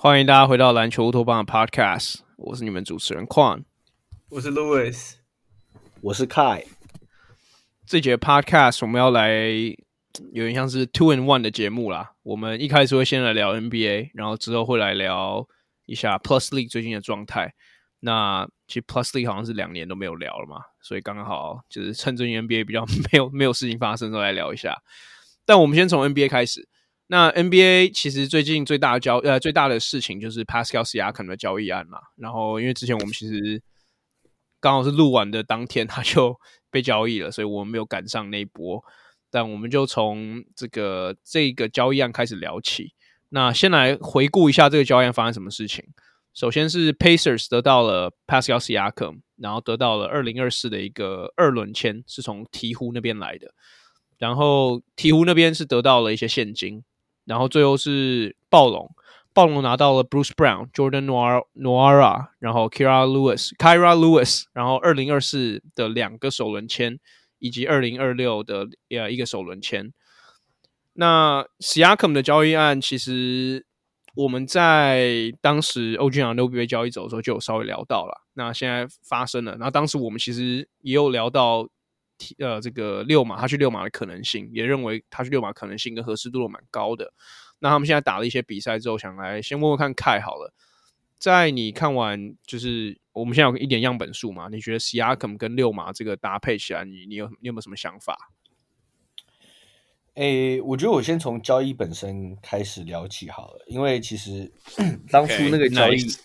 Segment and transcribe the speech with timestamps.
[0.00, 3.64] 欢迎大家回到篮球乌托邦的 Podcast，我是你们主持人 Quan，
[4.30, 5.14] 我是 Louis，
[6.00, 6.64] 我是 Kai。
[7.84, 9.50] 这节 Podcast 我们要来
[10.32, 12.12] 有点像是 Two and One 的节目啦。
[12.22, 15.46] 我们一开始会先来聊 NBA，然后之后会来聊
[15.86, 17.54] 一下 Plus League 最近的状态。
[18.00, 24.76] 那其实 Plus League 好像是两年都没有聊了嘛，所以刚刚好就是趁最近 NBA 比较 没有没有事情发生，都来聊一下。
[25.44, 26.68] 但我们先从 NBA 开始。
[27.10, 31.98] 那 NBA 其实最近最大的交呃最大的事情就是 Pascal s i a k a 的交易案嘛。
[32.16, 33.62] 然后因为之前我们其实
[34.60, 36.38] 刚好是录完的当天他就
[36.70, 38.84] 被交易了，所以我们没有赶上那一波。
[39.30, 42.92] 但我们就从这个这个交易案开始聊起。
[43.30, 45.84] 那先来回顾一下这个交易案发生什么事情。
[46.34, 53.52] 首先是 Pacers 得到了 Pascal Siakam，然后得到了二零二四的一个二轮签，是从鹈鹕那边来的。
[54.18, 56.82] 然后鹈鹕那边是得到了一些现金。
[57.24, 58.90] 然后最后是暴龙，
[59.34, 66.98] 暴龙拿到了 Bruce Brown、Jordan nor nora 然后 Kira Lewis、Kira Lewis，然后二零二四的两个首轮签，
[67.38, 69.92] 以及二零二六的呃一个首轮签。
[70.94, 73.66] 那 Siakam 的交易案，其实
[74.14, 78.22] 我们在当时 OG Anunoby 被交易走的时候就有稍微聊到了。
[78.34, 81.68] 那现在发生了，那当时我们其实也有聊到。
[82.40, 87.12] 呃，这个六马他去六马的可能性，也认为他去六马可能性跟合适度都蛮高的。
[87.60, 90.52] 那他们现在打了一些比赛之后，想来先问问看凯好了。
[91.16, 94.48] 在你看完，就是我们现在有一点样本数嘛？
[94.50, 98.16] 你觉得 Siakam 跟六马这个搭配起来，你你有你有没有什么想法？
[100.14, 104.52] 诶，我觉得我先从交易本身开始聊起好了，因为其实
[105.10, 105.96] 当初那个交易。
[105.96, 106.18] Okay.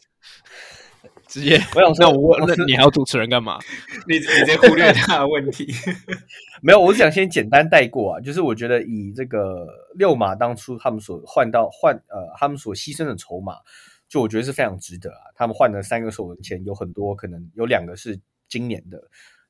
[1.25, 3.57] 直接，我想说，我那你还要主持人干嘛？
[4.07, 5.73] 你你直接忽略他的问题。
[6.61, 8.19] 没有，我是想先简单带过啊。
[8.19, 13.55] 就是我觉得以这个六马当初他们所换到换呃，他们所牺牲的筹码，
[14.13, 15.33] 就我觉得是非常值得啊。
[15.33, 19.01] 他们换了三个首轮签，有很多可能有两个是今年的。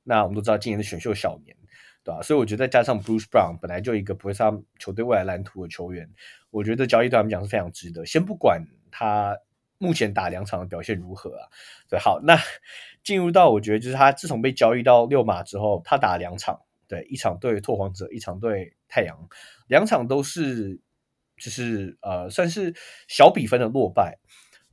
[0.04, 1.54] 那我们都知道今年是选秀小年，
[2.02, 2.22] 对吧？
[2.22, 6.10] 所以我觉得再加上 Bruce Brown 本来就一个不会是他们球队未来蓝图的球员，
[6.50, 8.06] 我觉得交易对他们讲是非常值得。
[8.06, 9.38] 先不管他。
[9.80, 11.44] 目前打两场的表现如何啊？
[11.90, 12.38] 对，好，那
[13.04, 16.58] 进入到我觉得就是他自从被交易到六马之后，他打了两场，
[16.88, 19.28] 对，一场对拓荒者，一场对太阳，
[19.68, 20.80] 两场都是
[21.36, 22.74] 就是呃算是
[23.10, 24.20] 小比分的落败。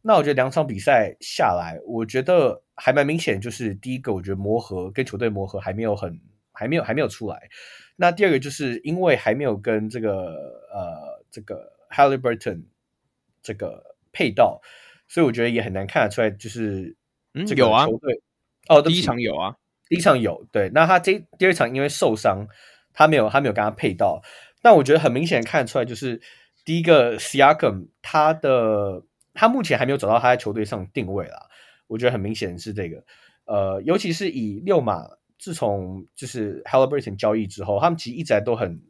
[0.03, 6.21] 那我觉得两场比赛下来，我觉得还蛮明显，就是第一个，我觉得磨合跟球队磨合还没有很
[6.53, 7.49] 还没有还没有出来。
[7.97, 10.35] 那第二个就是因为还没有跟这个
[10.73, 12.63] 呃这个 Haliburton
[13.43, 14.61] 这个配到。
[15.13, 16.97] 所以我觉得也很难看得出来，就是
[17.45, 18.17] 这个球队、嗯、有
[18.69, 19.57] 啊，哦，第一场有啊，
[19.89, 20.71] 第一场有，对。
[20.73, 22.47] 那他这第二场因为受伤，
[22.93, 24.23] 他没有他没有跟他配到。
[24.63, 26.23] 但我觉得很明显看得出来，就是
[26.65, 29.03] 第一个 Siakam 他的
[29.41, 31.49] 他目前还没有找到他在球队上定位啦。
[31.87, 33.03] 我觉得很明显是这个，
[33.47, 35.09] 呃，尤其是以六马
[35.39, 38.81] 自从就是 Halliburton 交易之后，他们其实一直都很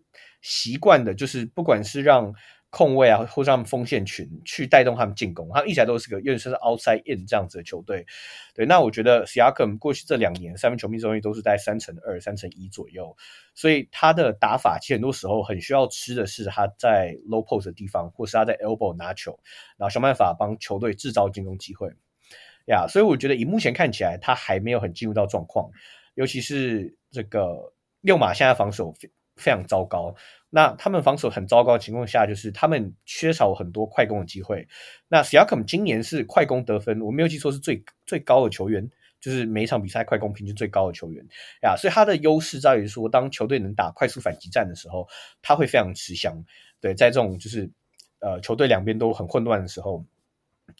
[0.43, 2.35] 习惯的，就是不管是让。
[2.71, 8.07] 控卫啊，或者他们锋线群去带动他们进攻，他一直都是个，尤其是 outside in 这样子的球队。
[8.55, 13.17] 对，那我觉得 Siakam 过去这两年三分球命中率都是在三成二、三成一左右，
[13.55, 19.39] 所以他的打法其实很多时候很需要吃的是他在 low post 的地方，或是他在 elbow 拿球，
[19.77, 21.91] 然后想办法帮球队制造进攻机会。
[22.67, 25.69] 呀、所以我觉得以目前看起来，他还没有很进入到状况，
[26.15, 28.95] 尤其是这个六马现在防守
[29.35, 30.15] 非常糟糕。
[30.53, 34.67] 那他们防守很糟糕的情况下，就是他们缺少很多快攻的机会。
[35.07, 38.91] 那 Siakam 今年是快攻得分，我没有记错是最最高的球员，
[39.21, 41.25] 就是每一场比赛快攻平均最高的球员
[41.63, 41.77] 呀。
[41.77, 45.09] 所以他的优势在于说，当球队能打快速反击战的时候，
[45.41, 46.45] 他会非常吃香。
[46.81, 47.71] 对，在这种就是
[48.19, 50.05] 呃球队两边都很混乱的时候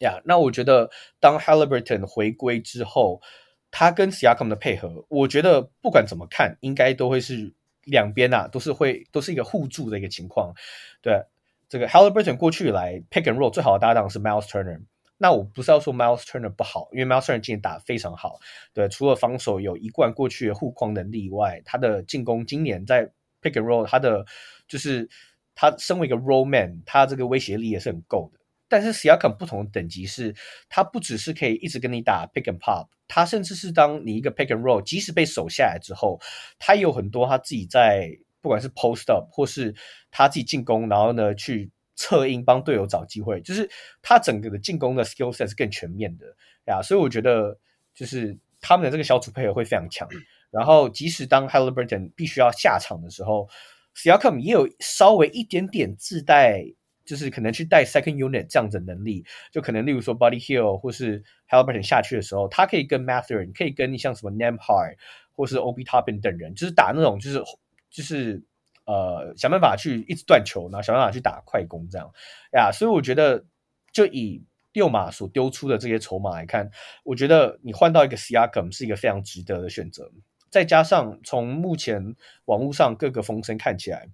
[0.01, 0.91] 呀，那我觉得
[1.21, 3.23] 当 Haliburton 回归之后，
[3.71, 7.55] 他跟 Siakam 的配合，我觉得不管怎么看，应该都会是。
[7.85, 10.55] 两边啊，都是会都是一个互助的一个情况。
[11.01, 11.23] 对，
[11.69, 14.81] 这个 Haliburton 过去以来 pick and roll 最好的搭档是 Miles Turner。
[15.23, 18.41] 那我不是要说 Miles Turner 不好，因为 Miles Turner 今年打得非常好。
[18.73, 23.07] 对，除了防守有一贯过去的护框能力以外，他的进攻今年在
[23.43, 24.25] pick and roll，他的
[24.67, 25.09] 就是
[25.55, 28.40] 他身为一个 roll man，他这个威胁力也是很够的。
[28.71, 30.35] 但是 Siakam 不同的等级是，
[30.69, 36.21] 他不只是可以一直跟你打 pick and pop，他甚至是当你一个 pick and roll，即使被守下来之后，
[36.59, 39.75] 他有很多他自己在不管是 post up 或是
[40.13, 43.69] 他自己进攻，然后呢去策应，帮队友找机会，就是
[44.01, 46.25] 他整个的进攻的 skill set 是更全面的
[46.67, 46.81] 呀。
[46.81, 47.59] 所以我觉得，
[47.93, 50.09] 就是他们的这个小组配合会非常强。
[50.51, 53.49] 然后，即使当 Halliburton 必须要下场的时候
[53.95, 56.65] ，Siakam 也有稍微一点点自带，
[57.11, 59.25] 就是可能去带 second unit 这样子的能力。
[59.51, 64.97] 就可能例如说 Buddy Hield 或是 Haliburton 下去的时候，他可以跟 Mathurin 可以跟你像什么 Nemhard
[65.33, 67.43] 或是 ob top 等人，就是打那种就是
[67.91, 68.43] 就是。
[68.87, 72.11] 呃，想办法去一直断球，然后想办法去打快攻，这样
[72.53, 72.73] 呀。
[72.73, 73.45] 所以我觉得，
[73.93, 74.43] 就以
[74.73, 76.69] 六马所丢出的这些筹码来看，
[77.05, 80.11] 我觉得你换到一个 Siakam 是一个非常值得的选择。
[80.49, 82.17] 再加上从目前
[82.47, 84.09] 网络上各个风声看起来，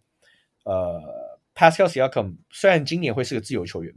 [0.65, 1.01] 呃
[1.57, 3.93] ，Pascal Siakam 虽然今年会是个自由球员，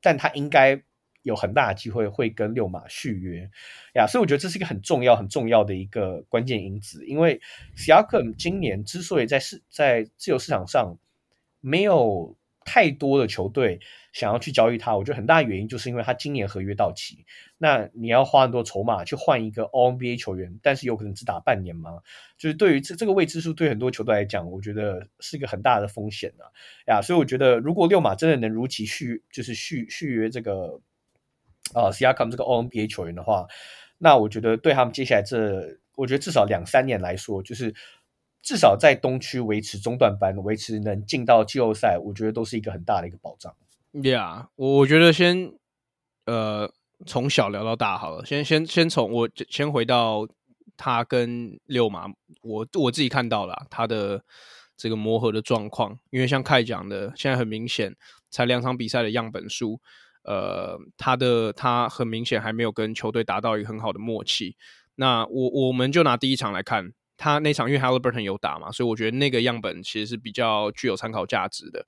[0.00, 0.80] 但他应该。
[1.22, 3.50] 有很大的机会会跟六马续约
[3.94, 7.04] 呀，所以我觉得这是一个很重要、很重要的一个关键因子。
[7.04, 7.38] 因为
[7.76, 10.96] Siakam 今年之所以在市在自由市场上
[11.60, 12.34] 没有
[12.64, 13.80] 太多的球队
[14.14, 17.26] 想要去交易他，我觉得很大原因就是因为他今年合约到期，
[17.58, 21.98] 那你要花很多筹码去换一个 NBA 球员，但是有可能只打半年吗？
[22.38, 26.48] 就是对于这这个未知数，对很多球队来讲，我觉得是一个很大的风险啊
[26.86, 27.02] 呀。
[27.02, 30.80] 所以我觉得，如果六马真的能如期续，就是续续约这个。
[31.74, 33.46] 啊，Siakam 这个 NBA 球员的话，
[33.98, 37.74] 那我觉得对他们接下来这，我觉得至少两三年来说，就是
[38.40, 43.54] 至少在东区维持中段班，维持能进到季后赛，我觉得都是一个很大的一个保障。
[43.92, 45.52] Yeah，我觉得先
[46.24, 46.72] 呃
[47.06, 50.26] 从小聊到大好了，先先先从我先回到
[50.76, 52.06] 他跟六马，
[52.42, 54.22] 我我自己看到了他的
[54.76, 57.94] 这个磨合的状况，因为像凯讲的，现在很明显
[58.30, 59.80] 才两场比赛的样本数。
[60.24, 64.56] 呃，他的他很明显还没有跟球队达到一个很好的默契。
[64.96, 71.86] 那我我们就拿第一场来看，他那场因为 Haliburton 有打嘛，所以我觉得那个样本其实是比较具有参考价值的。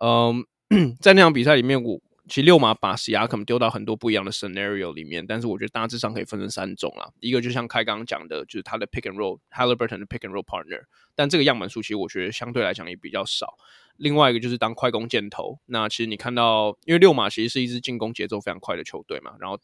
[0.00, 0.46] 嗯，
[0.98, 7.12] 在那场比赛里面，我其实六马把 Siakam 丢到很多不一样的 scenario 里面，但是我觉得大致上可以分成三种啦。
[7.20, 10.84] 一个就像开刚刚讲的，就是他的 pick and roll，Haliburton 的 pick and roll partner，
[11.14, 13.58] 但这个样本数其实我觉得相对来讲也比较少。
[13.96, 19.58] 另外一个就是当快攻箭头，那其实你看到，因为六马其实是一支进攻节奏非常快的球队嘛，然后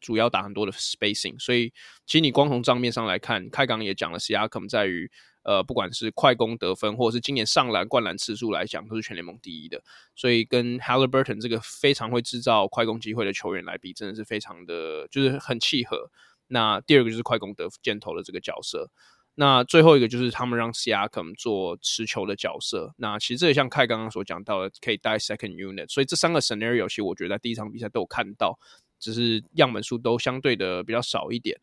[0.00, 1.72] 主要打很多的 spacing，所以
[2.04, 5.10] 其实你光从账面上来看，开港也讲了，Siakam 在于
[5.42, 9.82] 呃不管是快攻得分，或者是今年上篮灌篮次数来讲，都是全联盟第一的，
[10.14, 16.10] 所以跟 Halliburton 这个非常会制造快攻机会的球员来比，真的是非常的就是很契合。
[16.48, 18.90] 那第二个就是快攻得箭头的这个角色。
[19.36, 22.92] 那最后一个就是他们让 Siakam 做持球的角色。
[22.96, 25.88] 那其实这也像凯刚刚所讲到的，可以带 second unit。
[25.88, 28.58] 所以这三个 scenario 其实我觉得在第一场比赛都有看到，
[28.98, 31.58] 只是样本数都相对的比较少一点。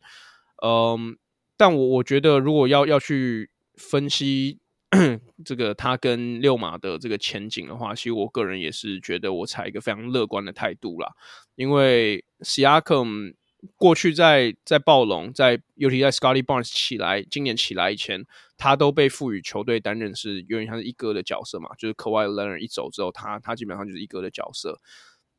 [0.64, 1.16] 嗯，
[1.56, 3.48] 但我我觉得如果要要去
[3.78, 4.58] 分析
[5.44, 11.12] 这个他跟六马的这个前景的话，其实我个人也是觉得我采一个非常乐观的态度啦，
[11.54, 13.34] 因为 Siakam。
[13.74, 18.24] 过去在在暴龙，在尤其在 Scottie Barnes 起来，今年起来以前，
[18.56, 21.68] 他都被赋予球队担任是有点像是一哥的角色嘛。
[21.76, 24.80] 就是 Kawhi Leonard 一走之后，他他基本上就是一哥的角色。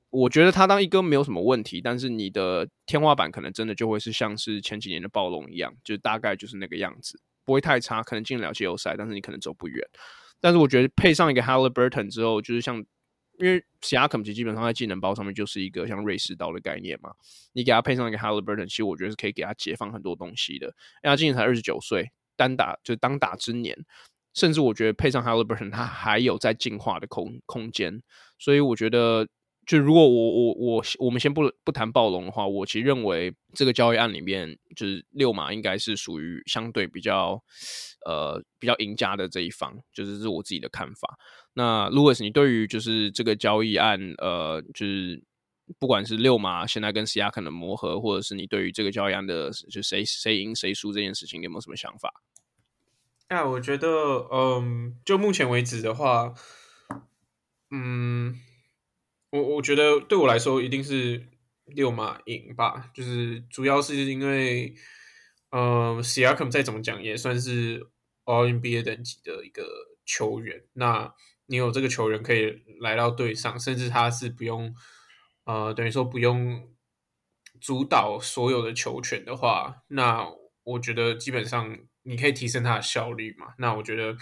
[0.09, 9.83] 我觉得他当一哥没有什么问题，但是你的天花板可能真的就会是像是前几年的暴龙一样，就大概就是那个样子，不会太差，可能进了季后赛，但是你可能走不远。
[10.39, 12.85] 但是我觉得配上一个 Haliburton 之后，就是像。
[13.41, 17.09] 因为 Siakam 其实基本上在技能包上面就是一个像瑞士刀的概念嘛，
[17.53, 20.67] 你给他配上一个 Haliburton，其实我觉得是可以给他解放很多东西的。
[20.67, 23.73] 因为他今年才二十九岁，单打就是当打之年，
[24.33, 28.03] 甚至我觉得配上 Haliburton，他还有在进化的空空间。
[28.37, 29.25] 所以我觉得，
[29.69, 37.39] 就如果我我我我们先不不谈暴龙的话，我其实认为这个交易案里面，就是六马应该是属于相对比较
[38.03, 41.19] 呃比较赢家的这一方，就是是我自己的看法。
[41.53, 45.23] 那 Louis，你对于就是这个交易案，呃，就是
[45.77, 52.11] 不管是六马现在跟 Siakam 的磨合，或者是你对于这个交易案的就谁谁赢谁输这件事情，你有没有什么想法？
[53.29, 56.33] 那我觉得，嗯，就目前为止的话，
[57.69, 58.39] 嗯，
[59.31, 61.27] 我我觉得对我来说一定是
[61.65, 64.73] 六马赢吧，就是主要是因为，
[65.51, 67.79] 嗯，Siakam 再怎么讲也算是
[68.25, 69.63] All NBA 等级的一个
[70.05, 71.13] 球员，那。
[71.51, 74.71] 你有这个球员可以来到队上，甚至他是不用，
[75.45, 76.69] 呃，等于说不用
[77.59, 80.27] 主导所有的球权的话，那
[80.61, 83.47] 我觉得基本上你可以提升他的效率嘛。
[83.57, 84.15] 那我觉得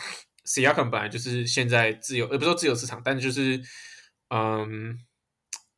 [0.46, 3.62] Siakam 本来就是现在自由，呃，不是说自由市场，但就是，
[4.30, 5.00] 嗯，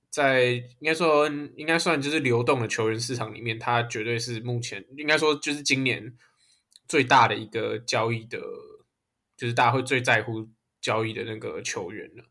[0.10, 0.44] 在
[0.80, 6.16] 应该说应该算就是流动的球员市场里面，他绝对是目前应该说就是今年
[6.88, 8.40] 最大的一个交易的，
[9.36, 10.50] 就是大家会最在乎。
[10.82, 12.24] 交易的那个球员了，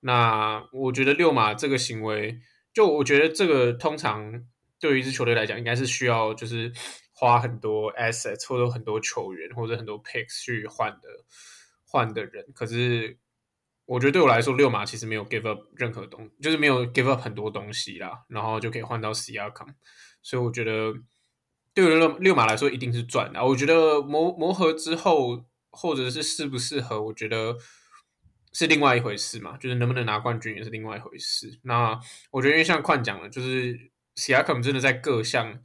[0.00, 2.40] 那我觉得六马这个行为，
[2.74, 4.44] 就我觉得这个通常
[4.80, 6.72] 对于一支球队来讲，应该是需要就是
[7.12, 11.08] 花很多 assets 或者很多球员或者很多 picks 去换的
[11.84, 12.44] 换的人。
[12.52, 13.16] 可是
[13.92, 19.74] 我觉得对我来说，六马其实没有 give up 任何东，就是没有 give up 很多东西啦，然后就可以换到 Siakam。
[20.22, 20.94] 所以我觉得
[21.74, 23.44] 对于六六马来说一定是赚的。
[23.44, 27.56] 我觉得磨磨合之后，或者是适不适合，我觉得。
[28.54, 31.58] 是另外一回事嘛，就是能不能拿冠军也是另外一回事。
[31.62, 31.98] 那
[32.30, 35.58] 我觉得，因为像宽讲的，就是 Siakam 真的在各项，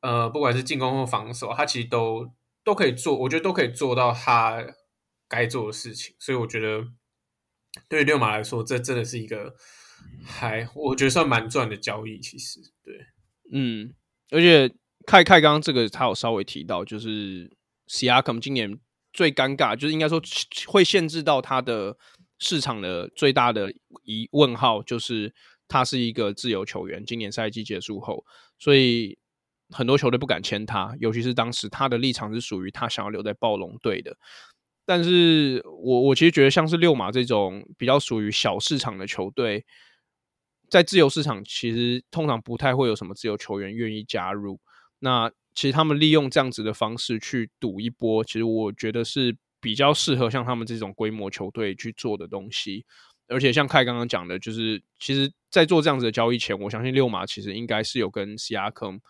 [0.00, 2.28] 呃，不管是进攻或防守，他其实都
[2.64, 4.60] 都可以做，我觉得都可以做到他
[5.32, 6.14] 该做的事情。
[6.18, 6.86] 所以我觉得，
[7.88, 9.54] 对于溜马来说，这真的是一个
[10.24, 12.20] 还我觉得算蛮赚的交易。
[12.20, 12.94] 其实，对，
[13.52, 13.94] 嗯，
[14.30, 14.68] 而且
[15.06, 18.78] 凯凯刚刚这个他有稍微提到，就是 C R Com 今年。
[19.14, 20.18] 最尴尬就是应该说
[20.66, 21.98] 会限制到他的
[22.38, 23.70] 市场的最大的
[24.04, 25.34] 疑问号，就是
[25.68, 27.04] 他是一个自由球员。
[27.04, 28.24] 今年赛季结束后，
[28.58, 29.18] 所以
[29.68, 34.16] 很多球队不敢签他，尤其是当时他的立场是属于他想要留在暴龙队的。
[34.84, 39.64] 但是我我其实觉得像是六马这种比较属于小市场的球队，
[40.68, 44.58] 在自由市场其实通常不太会有什么自由球员愿意加入。
[44.98, 52.84] 那其实他们利用这样子的方式去赌一波，其实我觉得是比较适合像他们这种规模球队去做的东西。
[53.28, 59.00] 而且像凯刚刚讲的，就是其实，在做这样子的交易前，我相信六马其实应该是有跟 C R 坑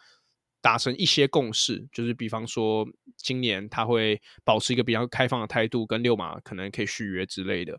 [0.62, 2.88] 达成一些共识，就是比方说
[3.18, 7.78] 今年他会保持一个比较开放的态度，跟六马可能可以续约之类的。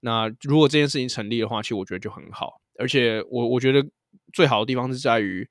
[0.00, 2.60] 那如果这件事情成立的话，其实我觉得就很好。
[2.78, 3.88] 而且我我觉得
[4.34, 5.48] 最好的地方是在于。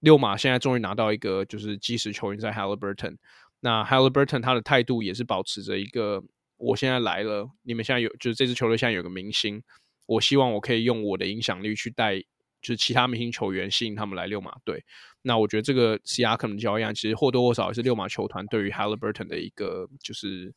[0.00, 3.16] 六马现在终于拿到一个就是基石球员在 Haliburton，
[3.58, 6.22] 那 Haliburton 他的态度也是保持着一个，
[6.56, 9.60] 我现在来了，你们现在有就是这支球队现在有个明星，
[10.06, 12.22] 我希望我可以用我的影响力去带
[12.60, 14.84] 就是其他明星球员吸引他们来六马队。
[15.22, 20.54] 那我觉得这个 C R 可能交易案其实或多或少也是六马球团对于 Haliburton 的一个就是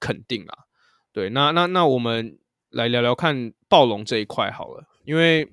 [0.00, 0.58] 肯定啊。
[1.12, 2.38] 对，那那那我们
[2.70, 5.52] 来聊聊看暴龙这一块好了，因为。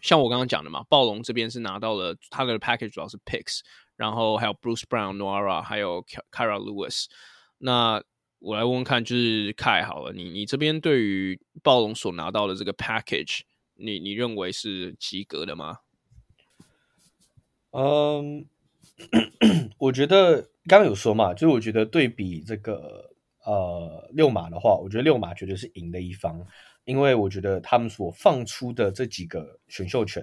[0.00, 3.60] 像我刚刚讲的嘛，暴龙这边是拿到了他的 package 主要是 picks，
[3.96, 7.06] 然后还有 Bruce Brown、Nwora，还有 Kira Lewis。
[7.56, 8.02] 那
[8.38, 13.40] 我来问问看，就是 Kai 好了，你你这边对于暴龙所拿到的这个 package，
[13.76, 15.80] 你你认为是及格的吗？
[17.70, 18.46] 嗯，
[19.78, 23.10] 我觉得刚刚有说嘛，就是我觉得对比这个
[23.44, 26.46] 呃六马的话，我觉得六马绝对是赢的一方。
[26.84, 30.22] 因为我觉得他们所放出的这几个选秀权，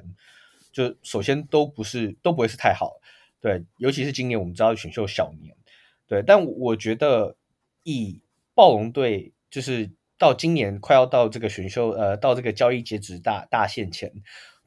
[0.71, 3.01] 就首先都不是都不会是太好，
[3.39, 5.57] 对，尤其是今年我们知道选秀小年，
[6.05, 7.35] 对，但我觉得
[7.81, 8.21] 以
[8.53, 9.89] 暴龙队就是
[10.21, 14.13] 到今年快要到这个选秀呃到这个交易截止大大限前，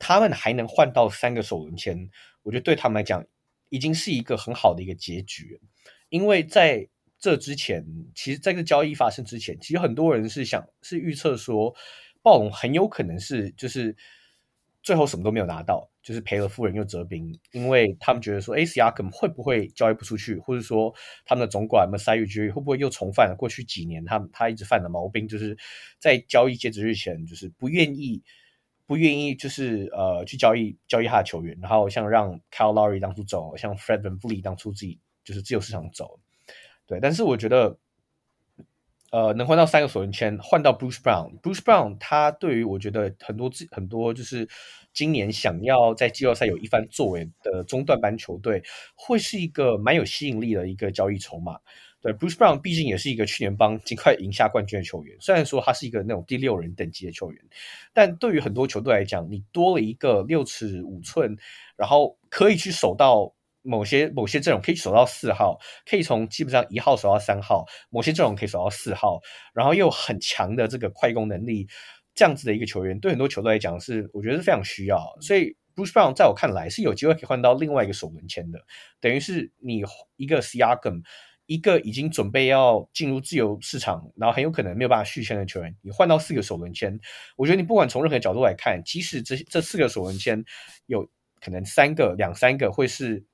[0.01, 2.11] 他们还能换到三个首轮签，
[2.43, 3.25] 我觉得对他们来讲
[3.69, 5.61] 已经是一个很好的一个结局，
[6.09, 6.89] 因为在。
[7.17, 7.83] 这之前，
[8.15, 11.75] 其实在这交易发生之前，其实很多人是想是预测说，
[12.21, 13.97] 暴龙很有可能是就是
[14.83, 20.95] 最后什么都没有拿到，就是赔了夫人又折兵，因为他们觉得说，哎，Siakam 会不会交易不出去，或者说
[21.25, 25.57] 他们的总管 Masai u j i 会不会又重犯了过去几年他他一直犯的毛病，就是
[25.99, 28.23] 在交易截止日前就是不愿意
[28.87, 36.21] 不愿意就是呃去交易交易他的球员，然后像让 Cal Lowry 当初走，像 Fred Van Vliet 当初自己就是自由市场走。
[36.87, 37.79] 对，但是我觉得，
[39.11, 44.47] 呃，能换到三个首轮签，换到 Bruce Brown，Bruce Brown 他对于我觉得很多很多就是
[44.95, 48.63] 今年想要在季后赛有一番作为的中段班球队，
[48.95, 51.59] 会是一个蛮有吸引力的一个交易筹码。
[52.01, 57.43] 对，Bruce Brown 毕竟也是一个去年帮尽快赢下冠军的球员，虽然说他是一个那种第六人等级的球员，
[57.93, 61.37] 但对于很多球队来讲，你多了一个六尺五寸，
[61.77, 63.35] 然后可以去守到。
[63.67, 65.59] 某些某些阵容可以守到四号，
[65.89, 69.19] 可以从基本上一号守到三号；某些阵容可以守到四号，
[69.55, 71.67] 然后又很强的这个快攻能力，
[72.15, 75.03] 这样子的一个球员，对很多球队来讲是我觉得是非常需要。
[75.21, 78.61] 所以 Bruce Brown 在我看来是有机会可以换到另外一个首轮签的，
[79.01, 79.83] 等于是你
[80.17, 81.03] 一个 Siakam，
[81.47, 86.99] 一个已经准备要进入自由市场，然后很有可能没有办法续签的球员，你换到四个首轮签，
[87.37, 90.45] 我觉得你不管从任何角度来看，即使这这四个首轮签
[90.87, 91.09] 有
[91.41, 93.25] 可能三个两三个会是。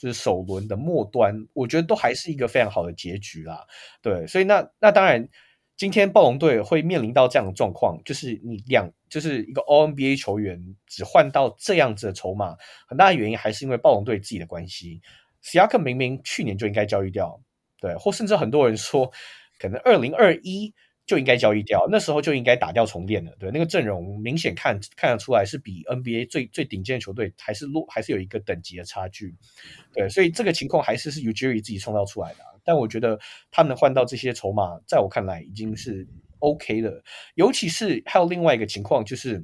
[0.00, 3.66] 就是首轮的末端，我觉得都还是一个非常好的结局啦。
[4.00, 5.28] 对，所以那那当然，
[5.78, 12.56] 今天暴龙队会面临到这样的状况，就是你两就是一个 O N B A 球员只换到这样子的筹码，
[12.88, 15.00] 很大的原因还是因为暴龙队自己的关系。
[15.40, 17.40] Siakam 明明去年就应该交易掉，
[17.80, 19.12] 对，或甚至很多人说，
[19.60, 20.74] 可能二零二一
[21.06, 23.32] 就应该交易掉，那时候就应该打掉重练了。
[23.38, 29.32] 对，那个阵容明显看看得出来是比 NBA 最最顶尖的球队还是落还是有一个等级的差距。
[29.94, 32.38] 对，所以这个情况还是是 Ujiri 自己创造出来的。
[32.68, 33.18] 但我觉得
[33.50, 36.06] 他们换到这些筹码，在我看来已经是
[36.40, 37.02] OK 的。
[37.34, 39.42] 尤其是还有另外一个情况，就是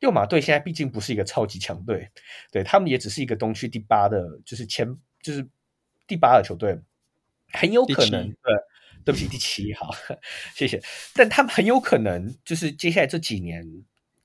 [0.00, 2.08] 六马队现在毕竟不是一个超级强队，
[2.50, 5.48] 对，他们也只是一个东区第八的，就是前就是
[6.08, 6.76] 第八的球队，
[7.52, 8.36] 很有可能对。
[9.02, 9.88] 对不起，第七，好，
[10.54, 10.78] 谢谢。
[11.14, 13.66] 但他们很有可能就是接下来这几年，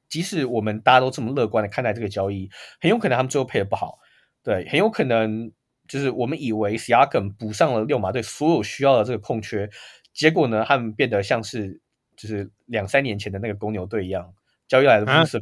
[0.09, 2.49] 即使我们大家都这么乐观的看待这个交易，
[2.81, 3.99] 很有可能他们最后配的不好。
[4.43, 5.49] 对，很有可能
[5.87, 9.69] 就是我们以为 Siakam 补上了六马队所有需要的这个空缺，
[10.13, 11.79] 结果呢，他们变得像是
[12.17, 14.33] 就是两三年前的那个公牛队一样，
[14.67, 15.39] 交易来的不是。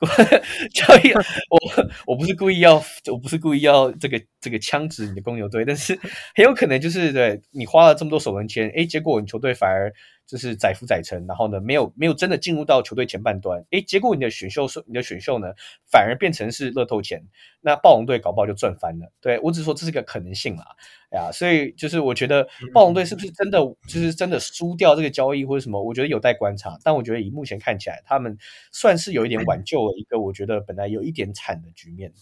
[0.72, 1.12] 交易，
[1.50, 1.58] 我
[2.06, 2.74] 我不是故意要，
[3.10, 5.98] 我不是故意要这个这个枪指你的公牛队，但是
[6.36, 9.92] 很有可能就是对你花了这么多首轮签，诶，结果你球队反而。
[10.26, 15.48] 就是载浮载沉，然后呢，没有没有真的进入到球队前半端，诶，结果你的选秀是你的选秀呢，
[15.90, 17.22] 反而变成是乐透钱，
[17.60, 19.12] 那暴龙队搞不好就赚翻了。
[19.20, 20.64] 对，我只是说这是个可能性啦，
[21.10, 26.78] 哎呀，所以就是我觉得暴龙队是不是真的就是真的输掉这个交易或者什么，我觉得有待观察。
[26.82, 28.36] 但我觉得以目前看起来，他们
[28.72, 32.12] 算是有一点挽救了一个我觉得本来有一点惨的局面。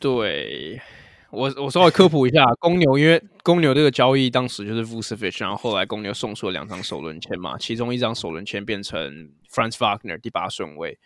[0.00, 0.80] 对。
[1.30, 10.98] 我我稍微科普一下，公牛因为公牛这个交易当时就是 Vucevic，然后后来公牛送出了两张首轮签嘛，其中一张首轮签变成 Franz Wagner 第八顺位，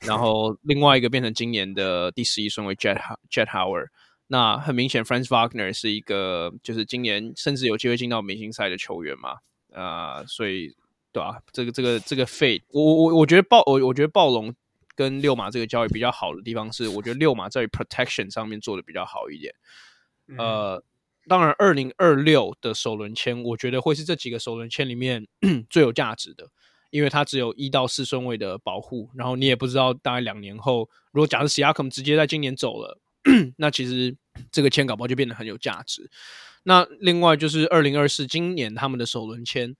[0.00, 2.98] 然后另外一个变成今年的第十一顺位 Jet
[3.30, 3.88] Jet Howard。
[4.28, 9.36] 那很明显，Franz Wagner 是一个就是今年甚至有机会进到明星赛的球员嘛，
[9.74, 10.74] 啊、所以
[11.12, 14.54] 对吧、这个这个这个 fade，我我我觉得暴我我觉得暴龙。
[14.98, 19.54] 跟六马这个交易比较好的地方是，我觉得六马在 protection 上面做的比较好一点。
[20.36, 20.82] 呃，
[21.28, 25.24] 当然，二零二六的首轮签，我觉得会是这几个首轮签里面
[25.70, 26.50] 最有价值的，
[26.90, 32.98] 因为它只有一到四顺位的保护，然后你也不知道大概两年后，如果假设 Siakam 直接在今年走了，
[33.56, 34.16] 那其实
[34.50, 36.10] 这个签搞不好就变得很有价值。
[36.64, 39.76] 那另外就是二零二四今年他们的首轮签。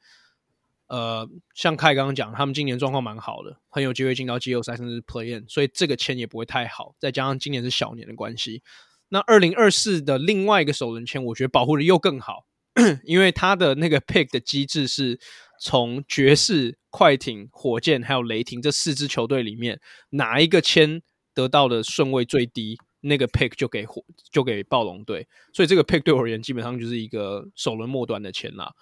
[0.88, 6.94] 呃，像凯刚刚讲，他们今年状况蛮好的，很有机会进到季后赛甚至 Play In，所以这个签也不会太好。
[6.98, 8.62] 再加上今年是小年的关系，
[9.10, 12.46] 那二零二四的另外一个首轮签，我觉得保护的又更好，
[13.04, 15.20] 因为他的那个 Pick 的机制是
[15.60, 19.78] 从爵士、快艇、火箭还有雷霆这四支球队里面，
[20.10, 21.02] 哪一个签
[21.34, 28.72] 得到的顺位最低，那个 Pick 就给火就给暴龙队，所以这个 Pick 对我而言基本上就是一个首轮末端的签啦。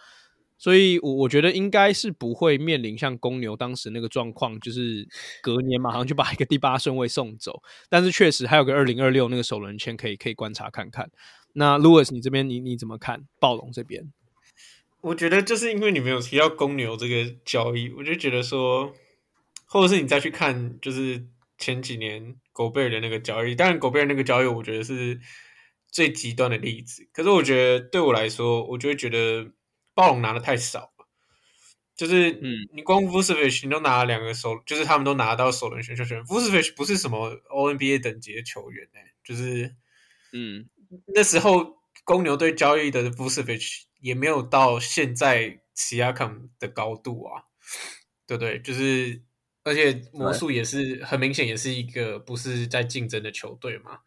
[0.58, 5.06] 所以，我我觉得应该是不会面临像公牛当时那个状况，就是
[5.42, 7.62] 隔年马上就把一个第八顺位送走。
[7.90, 11.10] 但是确实还有个二零二六那个首轮签可以可以观察看看。
[11.52, 14.10] 那 Louis，你这边你你怎么看暴龙这边？
[15.02, 18.94] 我觉得就是因为你没有提到公牛这个交易，我就觉得说，
[19.66, 21.26] 或者是你再去看，就是
[21.58, 23.54] 前几年狗贝尔的那个交易。
[23.54, 25.20] 当然，狗贝尔那个交易，我觉得是
[25.92, 27.06] 最极端的例子。
[27.12, 29.52] 可是我觉得对我来说，我就会觉得。
[29.96, 31.08] 暴龙拿的太少了，
[31.96, 36.22] 就是嗯，你光 Vucevic 你都拿了两个首，就是他们都拿到首轮选秀权。
[36.24, 39.74] Vucevic 不是什么 All NBA 等级的球员哎、欸，就是
[40.32, 40.68] 嗯，
[41.06, 47.44] 那时候公牛队交易的 Vucevic 也没有到现在 Siakam 的高度啊，
[48.26, 48.60] 对不对？
[48.60, 49.22] 就是
[49.64, 54.00] 而且魔术也是很明显也是一个不是在竞争的球队嘛。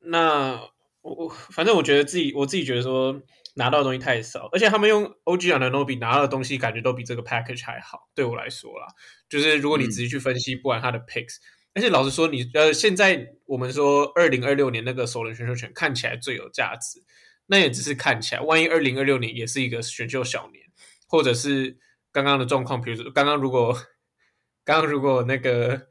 [0.00, 0.60] 那
[1.00, 3.22] 我我反正我觉得自己我自己觉得说。
[3.54, 8.08] 拿到的东西太少，而且他们用 OG Anunoby 拿到的东西，感觉都比这个 package 还好。
[8.14, 8.86] 对我来说啦，
[9.28, 11.38] 就是如果你仔细去分析，不管他的 picks，、
[11.74, 17.02] 而且老实说你，呃，现在我们说二零二六年那个首轮选秀权看起来最有价值，
[17.46, 18.40] 那也只是看起来。
[18.40, 20.64] 万一二零二六年也是一个选秀小年，
[21.08, 21.76] 或者是
[22.12, 23.76] 刚刚的状况，比如说刚刚如果
[24.64, 25.88] 刚刚如果那个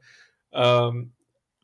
[0.50, 0.90] 呃，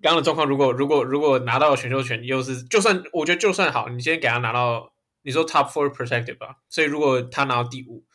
[0.02, 4.92] 刚刚的状况，如果如果如果拿到选秀权，又是就算我觉得就算好，你先给他拿到。
[5.26, 8.06] 你说 top four protected 吧，所以如果他拿到第五，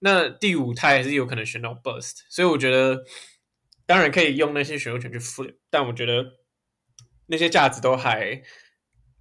[0.00, 3.02] 那第五他还是有可能选到 burst，所以我觉得
[3.86, 6.22] 当然可以用那些选秀权去 flip，但我觉得
[7.28, 8.42] 那些价值都还，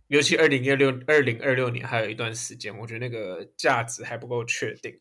[0.07, 4.99] 尤其二零二六二零二六年还有一段时间，我觉得那个价值还不够确定。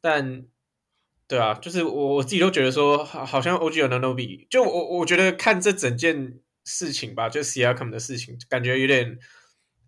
[0.00, 0.44] 但
[1.28, 9.20] 对啊，就是我我自己都觉得说，好像 OG Anunoby，就我我觉得看这整件事情吧，就 Siakam 的事情，感觉有点。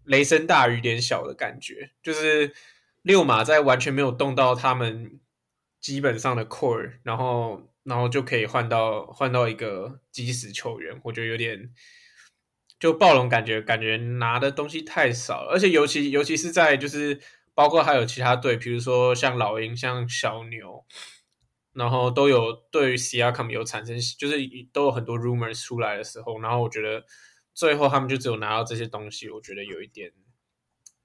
[0.04, 2.54] 雷声大雨点小的感觉，就是
[3.02, 5.20] 六马在完全没有动到他们
[5.80, 11.70] 基本上的 core，然后然后就可以换到换到一个基石球员，我觉得有点
[12.78, 17.20] 就暴龙感觉感觉拿的东西太少了，而且尤其尤其是在就是
[17.54, 20.84] 包括还有其他队，比如说像老鹰、像小牛，
[21.72, 24.36] 然后都有对 Siakam 有产生，就是
[24.72, 27.04] 都有很多 rumors 出来的时候，然后我觉得
[27.54, 30.12] 最后他们就只有拿到这些东西，我觉得有一点，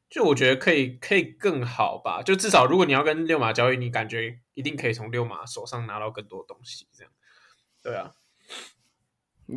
[0.10, 7.12] 就我觉得可以可以更好吧，就至少如果你要跟六马交易，你感觉一定可以从六马手上拿到更多东西，这样，
[7.84, 8.14] 对啊，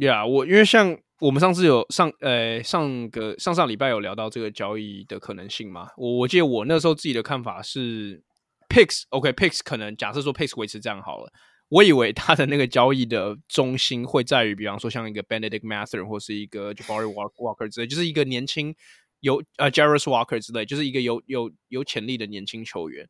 [0.01, 0.99] 呀，yeah, 我因为像。
[1.23, 5.89] 我们上次有上呃上个上上礼拜有聊到这个交易的可能性嘛？
[5.97, 8.21] 我我记得我那时候自己的看法是
[8.69, 11.33] ，Picks OK，Picks 可能假设说 Picks 维持这样好了。
[11.73, 18.77] 我以为他的那个交易的中心会在于，比方说像一个 Bennedict Mathurin 或是一个 Jabari Walker 之类，就是一个年轻
[19.21, 23.09] 有呃 j a r u s Walker 之类，就是一个有有有潜力的年轻球员。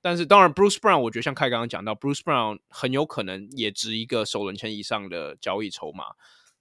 [0.00, 6.04] 但是当然 Bruce Brown 我觉得像凯刚刚讲到，Bruce Brown 很有可能也值一个首轮签以上的交易筹码。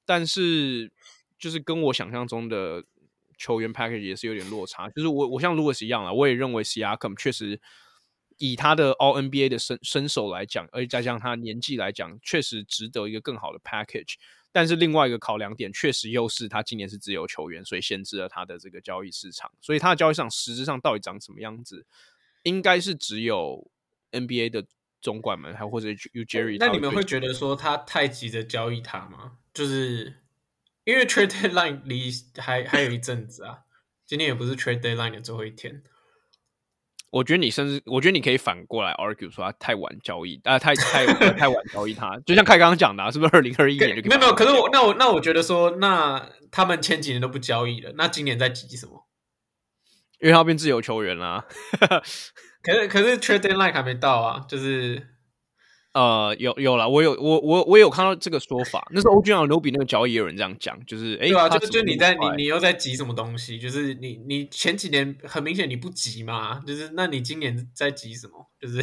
[0.06, 0.92] 但是，
[1.40, 2.84] 就是跟我想象中的
[3.38, 4.90] 球员 package 也是有点落差。
[4.90, 7.62] 就是我，我像 Louis 一样啊，我也认为 Siakam 确实
[8.38, 14.16] 以他的 All NBA 的身身手来讲，而且再加上他年纪来讲，确实值得一个更好的 package。
[14.52, 19.52] 但是另外一个考量点，确实又是他今年是自由球员，所以限制了他的这个交易市场。
[19.62, 21.86] 所以他的交易市场实质上到底长什么样子，
[22.44, 23.70] 应该是只有
[24.12, 24.66] NBA 的
[25.02, 26.58] 总管们，还或者 Ujiri。
[26.60, 29.38] 那你们会觉得说他太急着交易他吗？
[29.54, 30.22] 就是
[30.86, 33.60] 因为 trade deadline 离还还有一阵子啊，
[34.06, 35.84] 今天也不是 trade deadline 的最后一天。
[37.10, 44.10] 我觉得你甚至，我觉得你可以反过来 argue 说他太晚交易啊，太太 太晚交易他，就像凯刚刚讲的、啊，是不是二零二一年就可以？
[44.10, 49.08] 没有没有，可是我那我那我觉得说，那他们前几年都不交易了，那今年在急什么？
[50.20, 51.46] 因为他要变自由球员啦。
[52.62, 55.17] 可是可是 trade deadline 还没到啊，就是。
[55.98, 58.88] 呃，有有了，我有我我我有看到这个说法。
[58.92, 63.58] 那时候 OG 和 Anunoby 那个交易也有人这样讲，就是哎，对啊，就就你在你你又在急什么东西？
[63.58, 68.48] 就是你你前几年很明显你不急嘛，就是那你今年在急什么？
[68.62, 68.80] 就是，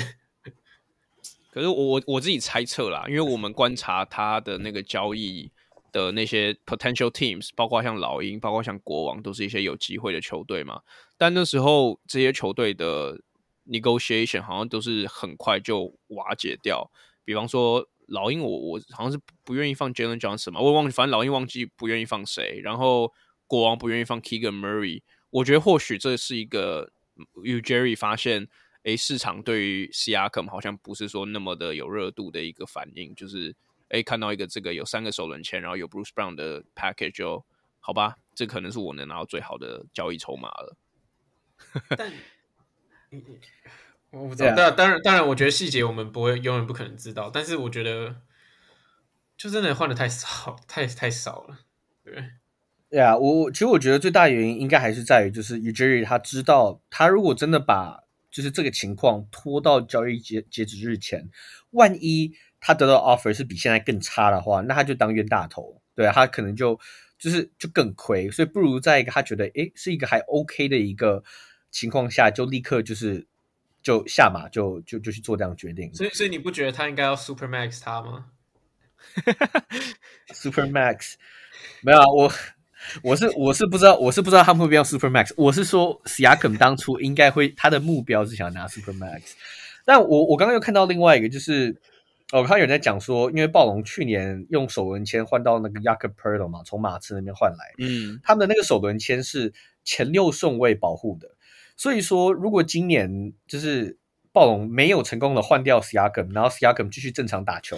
[1.54, 5.52] 可是我我我自己猜测啦，因为我们观察他的那个交易
[5.92, 10.80] 的那些 potential teams，包括像老鹰，包括像国王，都是一些有机会的球队嘛。
[11.16, 13.20] 但那时候这些球队的。
[13.66, 16.90] Negotiation 好像都是很快就瓦解掉，
[17.24, 23.12] 比方说老鹰，我我好像是不愿意放 Jalen Johnson 嘛，我忘记，反正老鹰忘记不愿意放谁，然后
[23.46, 26.92] 国王不愿意放 Keegan Murray，我觉得或许这是一个
[27.34, 28.48] Ujerry 发现，
[28.82, 33.54] 诶，市场对于 c r c m 好像不是说那么的有热度的一个反应，就是
[33.88, 37.44] 诶，看到一个这个有三个首轮签，然后有 Bruce Brown 的 package 就
[37.80, 40.76] 好吧，这可能是我能拿到最好的交易筹码了。
[41.96, 42.12] 但
[44.10, 47.30] 我不知道，当然，当然，当然，我觉得细节我们不会，永远不可能知道。
[47.34, 48.14] 但是我觉得，
[49.36, 51.58] 就真的换的太少，太太少了。
[52.04, 52.14] 对，
[52.88, 61.28] 对啊，我我其实我觉得最大原因应该还是在于，就是 Ujiri 他知道，他如果真的把就是这个情况拖到交易截截止日前，
[61.70, 65.82] 万一他得到 offer 是比现在更差的话，那他就当冤大头。
[65.96, 66.78] 对啊，他可能就
[67.18, 71.24] 就是就更亏，所以不如在一个他觉得诶是一个还 OK 的一个。
[71.74, 73.26] 情况下就立刻就是
[73.82, 78.26] 就下马就就就去做这样决定，所以所以你不觉得他应该要 super max 他吗？
[80.32, 81.14] super max
[81.82, 82.32] 没有啊，我
[83.02, 89.32] 我是我是不知道我是不知道他们会不会要 super max，我是说 Siakam 当初应该会他的目标是想拿 super max，
[89.84, 91.76] 但我我刚刚又看到另外一个就是
[92.30, 101.34] 我看到有人在讲说，因为暴龙去年用首轮签换到那个 Jakob Poeltl 嘛，从马刺那边换来，嗯，他们的那个首轮签是前六顺位保护的。
[101.76, 103.98] 所以说，如果今年就是
[104.32, 107.76] 暴龙没有成功的换掉 Siakam，然后 Siakam 继续正常打球，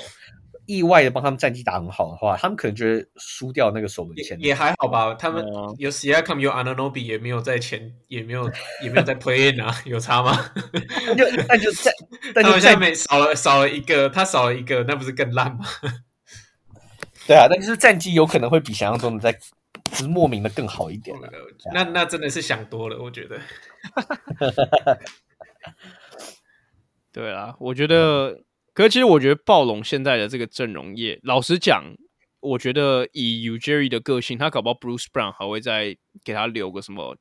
[0.67, 5.15] 意外的帮他们战绩打很好的话，他们可能觉得输掉那个首轮签也还好吧。
[5.15, 5.45] 他们
[5.79, 8.51] 有 Siakam 有 Anunoby 也没有在前，也没有
[8.83, 10.51] 也没有在 play in 啊，有差吗？
[11.07, 11.93] 那 就那就在，
[12.35, 15.65] 但就下面少了少了一个，他少了一个，那不是更烂吗？
[17.27, 19.35] 对啊，但就是战绩有可能会比想象中的
[19.97, 20.05] 在。
[20.05, 21.17] 是莫名的更好一点，
[21.73, 23.41] 那那真的是想多了，我觉得。
[27.13, 31.97] 对啊，我觉得，可是其实我觉得暴龙现在的这个阵容也，老实讲，
[32.41, 37.17] 我觉得以 u j e r y 的个性，他搞不好 Bruce Brown 还会再给他留个什么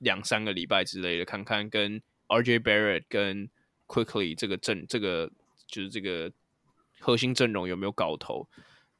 [0.00, 3.48] 两三个礼拜之类的，看看跟 RJ Barrett 跟
[3.86, 5.30] Quickley 这个阵，这个
[5.68, 6.32] 就是这个
[6.98, 8.48] 核心阵容有没有搞头。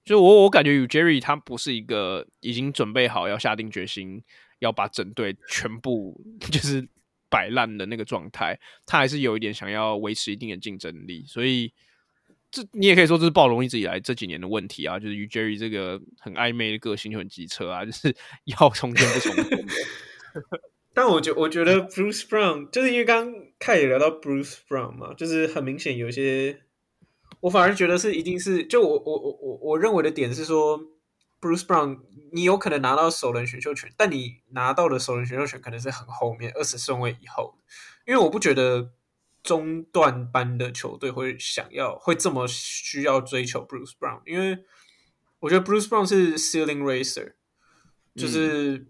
[0.08, 4.22] 就我我感觉于 Jerry 他不是一个已经准备好要下定决心
[4.60, 6.18] 要把整队全部
[6.50, 6.88] 就是
[7.28, 11.22] 摆烂的那个状态，他还是有一点想要维持一定的竞争力。
[11.26, 11.70] 所以，
[12.50, 19.72] 这你也可以说这是暴龙一直以来这几年的问题啊，就是于 Jerry 这个很暧昧的个性就很机车啊， 就是要重建不重建的。
[20.94, 26.62] 但我觉我觉得 Bruce Brown 就是因为刚刚看也聊到 Bruce Brown 嘛，就是很明显有一些，
[27.40, 30.78] 我反而觉得是一定是，就我我我我我认为的点是说
[31.40, 32.00] ，Bruce Brown
[32.32, 37.54] 你有可能拿到首轮选秀权，但你拿到的首轮选秀权可能是很后面二十顺位以后，
[38.06, 38.90] 因为我不觉得
[39.42, 44.64] 中段班的球队会想要会这么需要追求 Bruce Brown，因为
[45.40, 47.34] 我觉得 Bruce Brown 是 ceiling raiser，
[48.14, 48.76] 就是。
[48.76, 48.86] 嗯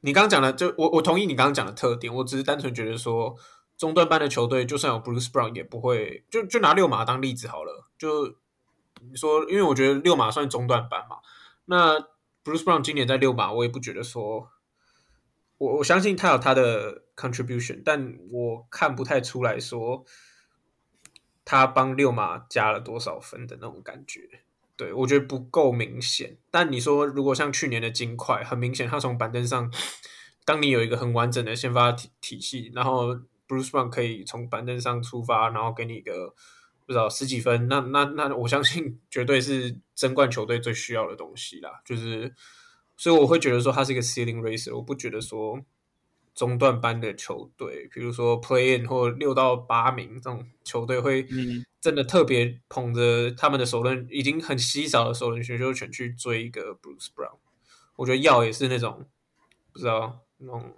[0.00, 2.14] 你刚刚讲的，就我我同意你刚刚讲的特点。
[2.14, 3.34] 我只是单纯觉得说，
[3.78, 7.86] 中段班的球队就算有 Bruce Brown 也不会，就就拿六马当例子好了。
[7.96, 8.36] 就
[9.00, 11.18] 你说，因为我觉得六马算中段班嘛。
[11.66, 12.00] 那
[12.44, 14.50] Bruce Brown 今年在六马，我也不觉得说，
[15.58, 20.04] 我我相信他有他的 contribution，但我看不太出来说
[21.44, 24.40] 他帮六马加了多少分的那种感觉。
[24.76, 26.36] 对，我觉得不够明显。
[26.50, 29.72] 但你说，如果像去年的金块，很明显，他从板凳上，
[30.44, 36.34] 当你有一个很完整的先发体体系，然后 Bruce Brown 可以从板凳上出发，然后给你一个
[36.86, 41.80] 不知道十几分，那那那我相信 绝对是争冠球队最需要的东西啦。
[41.84, 42.34] 就是，
[42.96, 45.60] 所以我会觉得说他是一个 ceiling raiser，我不觉得说。
[46.34, 51.26] 中段班的球队，比如说 Play In 或六到八名这种球队，会
[51.80, 57.38] 真的特别捧着他们的首轮已经很稀少的首轮选秀权去追一个 Bruce Brown。
[57.96, 59.04] 我觉得要也是那种
[59.72, 60.72] 不知道那种，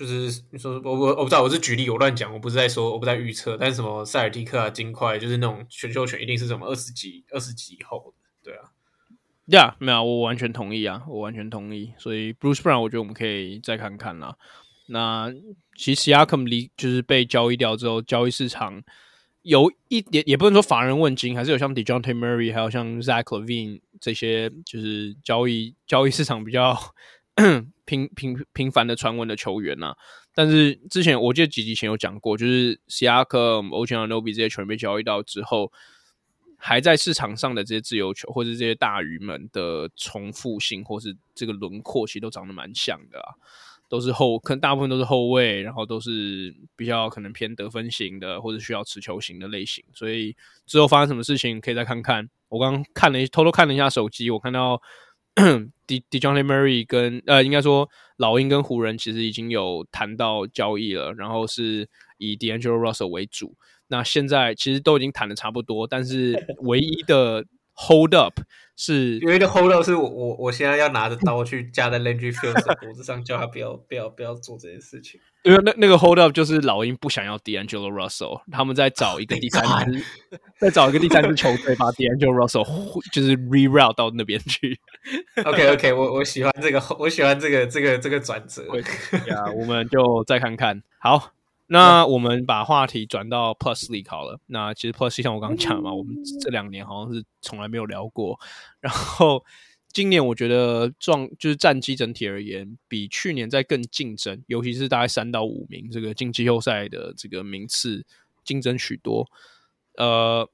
[0.00, 3.58] 就是你说我我我不知道，我是举例，我乱讲，我不是在说，我不在预测。
[3.58, 8.70] 但是什么塞尔蒂克啊、金块，就是那种选秀权一定是什么二十几、二十几以后的，对啊。
[9.48, 11.92] 呀没有，我完全同意啊，我完全同意。
[11.98, 14.36] 所以 Bruce Brown，我觉得我们可以再看看啦。
[14.86, 15.30] 那
[15.76, 18.82] 其实 Siakam 离就是被交易掉之后，交易市场
[19.42, 26.74] 有一点，也不能说乏人问津，还是有像 Dejounte Murray，还有像 Zach Levine 这些，就是交易交易市场比较
[27.90, 29.96] 频频频繁的传闻的球员呐、啊。
[30.34, 35.72] 但是之前我记得几集前有讲过，就是 Siakam、OG Anunoby 这些球员被交易到之后。
[36.62, 43.32] 还在市场上的这些自由球，或者这些大鱼们的重复性，或是这个轮廓，其实都长得蛮像的啊，
[43.88, 49.82] 都是后，可能大部分都是后卫，然后都是比较可能偏得分型的，或者需要持球型的类型。
[49.94, 52.28] 所以之后发生什么事情，可以再看看。
[52.50, 54.82] 我刚刚看了一，偷偷看了一下手机，我看到
[55.86, 63.56] Dejounte Murray 跟呃，应该说老鹰跟湖人其实已经有谈到交易了，然后是以 D'Angelo Russell 为主。
[63.88, 68.40] 那现在其实都已经谈的差不多，但是唯一的 hold up
[68.76, 75.20] 是，有一的 hold up 是我我我现在要拿着刀去架在 Landry Fields 的脖子上，叫他不要不要不要做这件事情。
[75.44, 80.02] 因为那那个 hold up 就是老鹰不想要 D'Angelo Russell，他们在找一个 第三支，
[80.58, 82.64] 在找一个第三支球队把 D'Angelo Russell
[83.12, 84.78] 就是 reroute 到那边去。
[85.44, 88.64] OK OK，我我喜欢这个，我喜欢这个这个这个转折。
[88.64, 88.82] 呀
[89.26, 90.82] ，yeah, 我们就再看看。
[90.98, 91.32] 好。
[91.72, 94.40] 那我们把话题转到 Plus League 好了。
[94.46, 98.40] 那其实 Plus League 像我刚刚讲的嘛，我们这两年好像是从来没有聊过。
[98.80, 99.44] 然后
[99.92, 108.04] 今年我觉得状就是战绩整体而言，比去年在更竞争，尤其是大概三到五名这个进季后赛的这个名次
[108.42, 109.30] 竞争许多。
[109.96, 110.50] 呃，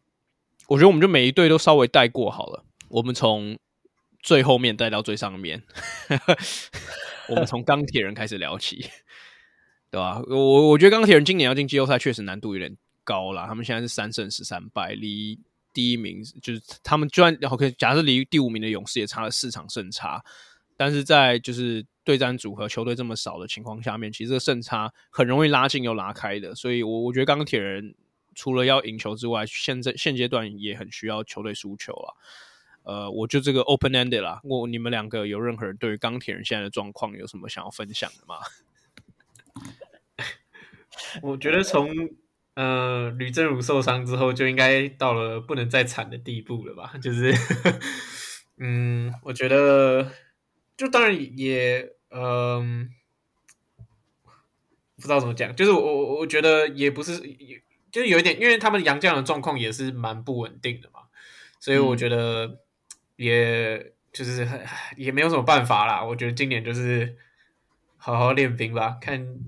[0.68, 2.62] 我觉得我们就每一队都稍微带过好了。
[2.88, 3.58] 我们从
[4.22, 5.62] 最后面带到最上面，
[7.30, 8.84] 我们从钢铁人开始聊起。
[9.90, 10.20] 对吧？
[10.28, 13.46] 我我觉得钢铁人今年要进季后赛确实难度有点高啦。
[13.46, 15.38] 他们现在是三胜十三败，离
[15.72, 20.22] 第一名就是他们，就算 OK，假设离第五名的勇士也差了四场胜差，
[20.76, 26.54] 但是在就是对战组合球队这么少的情况下面，其实这个胜差很容易拉近又拉开的。
[26.54, 27.94] 所以我，我我觉得钢铁人
[28.34, 32.08] 除了要赢球之外，现在现阶段也很需要球队输球啊。
[32.82, 34.40] 呃，我就这个 open ended 啦。
[34.44, 38.36] 我你们两个有任何人对于钢铁人现在的状况有什么想要分享的吗？
[41.22, 41.88] 我觉得从
[42.54, 46.94] 呃吕政儒受伤之后，就应该到了不能再惨的地步了吧？
[47.02, 47.34] 就是，
[48.58, 50.10] 嗯，我觉得
[50.76, 52.90] 就当然也嗯、
[53.76, 53.84] 呃，
[54.96, 57.18] 不知道怎么讲，就是我我我觉得也不是，
[57.92, 61.00] 就是有一点，因为他们杨将的状况也是蛮不稳定的嘛，
[61.60, 62.60] 所以我觉得
[63.16, 64.48] 也就是
[64.96, 66.02] 也没有什么办法啦。
[66.02, 67.16] 我觉得今年就是
[67.98, 69.40] 好好练兵吧，看。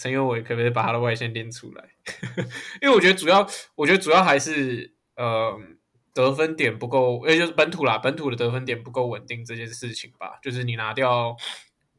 [0.00, 1.84] 陈友伟可不可以把他的外线练出来？
[2.80, 5.60] 因为我觉得主要，我觉得主要还是呃
[6.14, 10.38] 得分点不够，也就是本土啦，本土的得分点不够稳定这件事情吧。
[10.42, 11.36] 就是你拿掉，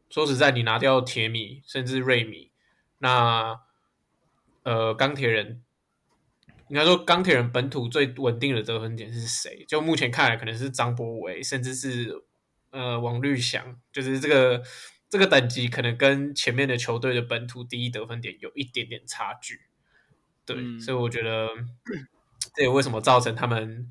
[0.10, 2.50] 说实在，你拿掉铁米甚至瑞米，
[2.98, 3.60] 那
[4.64, 5.62] 呃钢铁人，
[6.70, 9.64] 应该说钢铁人本土最稳定的得分点是谁？
[9.68, 12.24] 就目前看来，可能是张博伟，甚至是
[12.72, 14.64] 呃王律翔，就是这个。
[15.12, 19.60] 这个等级可能跟前面的球队的本土第一得分点有一点点差距。
[20.46, 21.50] 对，嗯、所以我觉得
[22.56, 23.90] 这也为什么造成他们。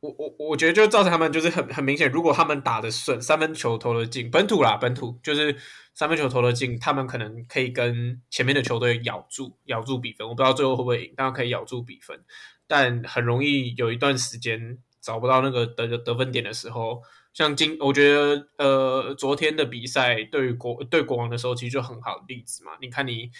[0.00, 5.56] 我我我觉得就造成他们就是很很明显，如果他们打的顺，三分球投的进，本土啦，本土就是
[5.94, 10.28] 三分球投的进，他们可能可以跟前面的球队咬住咬住比分。
[10.28, 12.22] 我不知道最后会不会赢，当然可以咬住比分，
[12.66, 17.02] 但很容易有一段时间找不到那个得得分点的时候，
[17.34, 22.72] 像今我觉得呃昨天的比赛对于国对国王的时候，其实就很好的例子嘛。
[22.80, 23.30] 你看你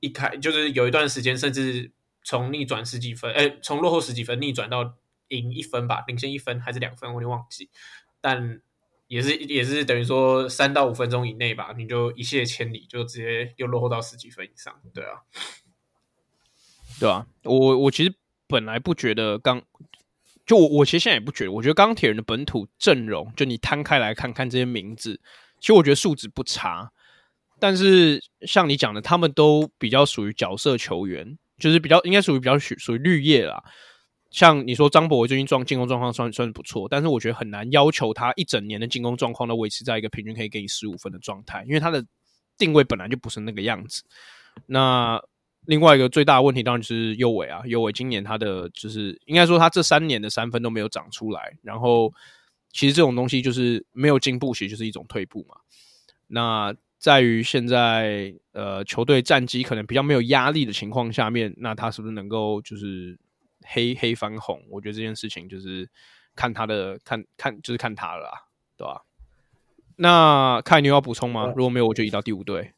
[0.00, 1.90] 一开就是有一段时间，甚至
[2.22, 4.94] 从逆转十几分，哎，从落后十几分逆转到。
[5.28, 7.70] 赢一分吧，领先一分还是两分，我有点忘记。
[8.20, 8.60] 但
[9.08, 14.78] 也是也是等于说三到五分钟以内吧，你就一泻千里，就直接又落后到十几分以上。
[14.92, 15.22] 对啊，
[17.00, 18.14] 对啊，我我其实
[18.46, 19.62] 本来不觉得刚，
[20.46, 25.20] 就我我其实现在也不觉得，我觉得钢铁人的本土阵容，就你摊开来看看这些名字，
[25.60, 26.90] 其实我觉得素质不差。
[27.58, 33.62] 但是像你讲的，他们都比较属于角色球员，就是比较应该属于比较属属于绿叶啦。
[34.30, 42.04] 像你说张博最近状进攻状况算算是不错，但是我觉得很难要求他一整年的进攻状况都维持在一个平均可以给你十五分的状态，因为他的
[42.58, 44.02] 定位本来就不是那个样子。
[44.66, 45.22] 那
[45.66, 52.12] 另外一个最大的问题当然就是右伟啊，右伟今年他的就是应该说他这三年的三分都没有长出来，然后
[52.70, 55.56] 其实这种东西就是没有进步，其实就是一种退步嘛。
[56.26, 63.18] 那在于现在呃球队战绩可能比较没有压力的情况下面，那他是不是能够就是？
[63.66, 65.88] 黑黑翻红，我觉得这件事情就是
[66.36, 68.30] 看他的，看看就是看他了啦，
[68.76, 69.00] 对吧？
[69.96, 71.50] 那看你有要补充吗？
[71.56, 72.73] 如果没有，我就移到第五队。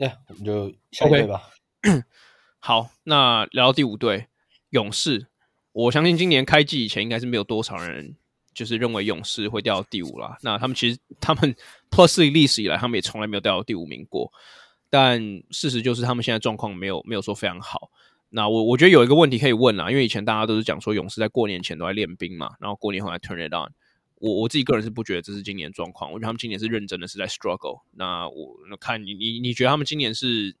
[0.00, 1.42] 那、yeah, 我们就下一队吧。
[1.82, 2.02] Okay.
[2.58, 4.28] 好，那聊到第五队
[4.70, 5.26] 勇士，
[5.72, 8.16] 我相信今年开季以前应该是没有多少人
[8.54, 10.38] 就是认为勇士会掉到第五啦。
[10.40, 11.54] 那他们其实他们
[11.92, 14.32] Plus 历史以来，他们也从来没有掉到第五名过。
[14.88, 17.90] 但事实就是他们现在状况没有没有说非常好。
[18.30, 23.70] 那我我觉得有一个问题可以问啦，因为以前大家都是讲说勇士在过年前都在练兵嘛，然后过年后来 turn it on。
[24.20, 27.82] 我我自己个人是不觉得这是今年状况，我觉得他们今年是认真的是在 struggle。
[27.90, 30.56] 那我那看你你你觉得他们今年是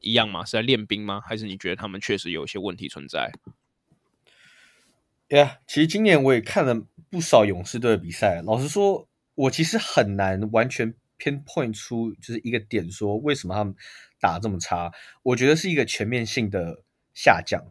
[0.00, 0.44] 一样吗？
[0.44, 1.20] 是在练兵吗？
[1.20, 3.32] 还是你觉得他们确实有一些问题存在？
[5.26, 8.40] 对啊，其实今年我也看了不少勇士队的比赛。
[8.44, 13.74] 老实说，我其实很难完全 pinpoint 出就是一个点，说为什么他们。
[14.18, 14.90] 打这么差，
[15.22, 17.62] 我觉得是一个全面性的下降。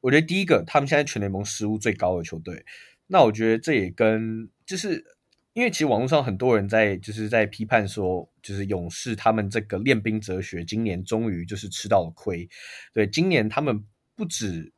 [0.00, 2.64] 我觉得第一个，他们现在全联盟失误最高的球队。
[3.10, 5.04] 那我觉得这也跟就是
[5.52, 12.48] 因为其实网络上很多人在就是在批判说，就是勇士他们这个练兵哲学今年终于就是吃到了亏。
[12.94, 14.72] 对，今年他们不止。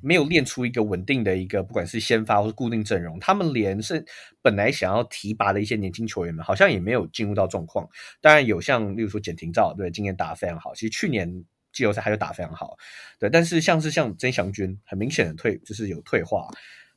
[0.00, 4.04] 没有练出一个稳定的一个，不管是先发或是固定阵容，他们连是
[4.40, 7.84] 本来想要提拔的一些年轻球员们，好像也没有进入到状况。
[8.20, 10.72] 当然有像，例如说简廷照，对，今年打得非常好。
[10.72, 12.76] 其实去年季后赛还是打非常好，
[13.18, 13.28] 对。
[13.28, 16.46] 但是像是像曾祥军，很明显的退，就是有退化。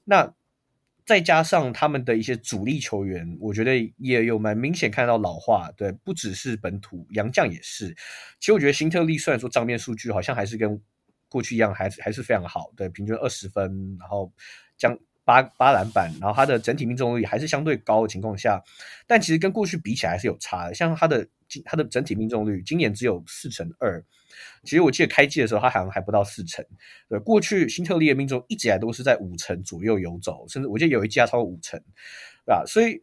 [0.03, 0.31] 那
[1.05, 5.71] 再加上他们的一些主力球员，我觉得也有蛮明显看到老化。
[5.77, 7.89] 对，不只是本土洋将也是。
[8.39, 10.81] 其实我觉得新特利虽然说账面数据好像还是跟。
[11.31, 14.29] 过去一样还是还是非常好，对，平均二十分，然后
[14.77, 18.61] 将八八篮板，然后他的整体命中率还是相对高的情况下，
[19.07, 20.73] 但其实跟过去比起来还是有差的。
[20.73, 21.25] 像他的
[21.65, 24.01] 他的整体命中率今年只有四成二，
[24.63, 26.63] 其实我记得开季的时候他好像还不到四成。
[27.09, 31.79] 对，过去辛特利的命中一直以来都是在五成左右游走，甚至我记得有一季他超过五成，
[32.45, 32.63] 对吧？
[32.65, 33.01] 所以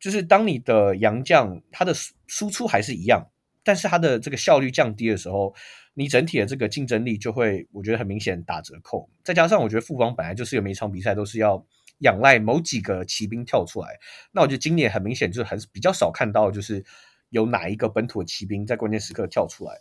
[0.00, 1.94] 就是当你的洋将他的
[2.26, 3.30] 输出还是一样，
[3.62, 5.54] 但是他的这个效率降低的时候。
[5.98, 9.08] 你整体的这个竞争力就会，我觉得很明显打折扣。
[9.24, 11.66] 再加上我觉得富邦本来就是有每一场比赛都是要
[12.00, 13.88] 仰赖某几个骑兵跳出来，
[14.30, 16.84] 那我觉得今年很明显就是很比较少看到，就是
[17.36, 19.72] 有哪一个本土的骑兵在关键时刻跳出来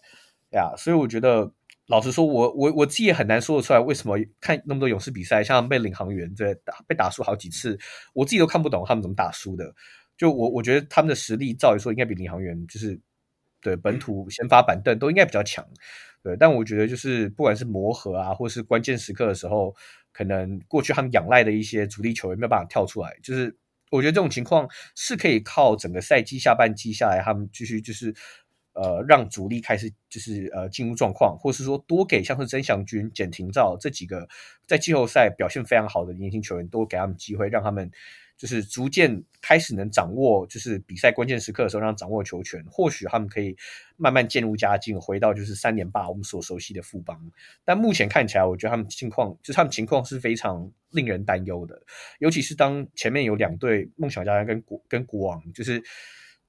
[0.51, 0.75] 呀。
[0.77, 1.51] 所以我觉得，
[1.87, 7.79] 老实说我，我我我自己也很难说得出来，为什么看那么多勇士比赛，像被领航员在打被打输好几次，
[8.13, 9.73] 我自己都看不懂他们怎么打输的。
[10.17, 12.99] 就我我觉得他们的实力，照理说应该比领航员就是。
[13.61, 15.65] 对，本土先发板凳都应该比较强，
[16.21, 19.73] 对，但我觉得就是不管是磨合啊，或是关键时刻的时候，
[20.13, 23.57] 可能过去他们仰赖的一些主力球员没有办法跳出来，就是
[23.95, 28.13] 我觉得这种情况是可以靠整个赛季下半季下来，他们继续就是
[28.73, 34.27] 呃让主力开始就是呃进入状况，或是说多给像是曾祥军、简廷照这几个
[34.67, 37.89] 在季后赛表现非常好的年轻球员，多给他们机会，让他们。
[38.37, 43.55] 就是逐渐开始能掌握，就是比赛关键时刻的时候让掌握球权，或许他们可以
[43.97, 47.19] 慢慢渐入佳境，回到就是三连霸我们所熟悉的富邦。
[47.63, 51.81] 但目前看起来，我觉得他们情况就是他们情况是非常令人担忧的，
[52.19, 55.81] 尤其是当前面有两队梦想家跟国跟国王，就是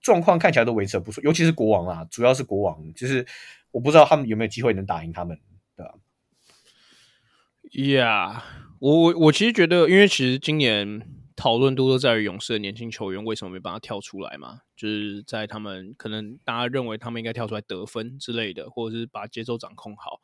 [0.00, 3.26] 状况看起来都维持不错，尤其是国王啊，主要是国王，就是
[3.70, 5.38] 我不知道他们有没有机会能打赢他们，
[5.76, 5.94] 对吧
[7.72, 8.42] ？Yeah，
[8.78, 11.02] 我我我其实觉得，因为其实今年
[11.36, 20.20] 讨论度都在于勇士的年轻球员为什么没办法跳出来嘛，就是在他们可能大家认为他们应该跳出来得分之类的，或者是把节奏掌控好。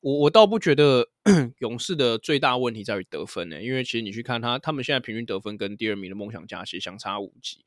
[0.00, 1.08] 我我倒不觉得
[1.58, 7.64] 勇士的最大问题在于得分呢、因为其实你去看他，他们现在平均得分跟第二名的梦想家其实相差无几。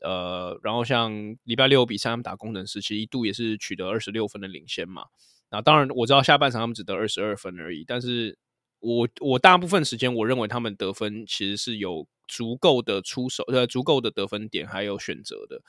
[0.00, 5.06] 呃，然后像礼拜六比赛他们打工程师，其实一度也是取得二十六分的领先嘛。
[5.50, 8.38] 那当然我知道下半场他们只得二十二分而已，但是
[8.80, 15.62] 我我大部分时间我认为他们得分其实是有足够的出手，呃，足够的得分点还有选择的。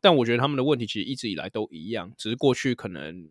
[0.00, 3.30] 但我觉得他们的问题其实一直以来都一样，只是过去可能。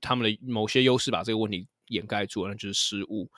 [0.00, 3.28] 他们的某些优势把这个问题掩盖住了，那就是失误。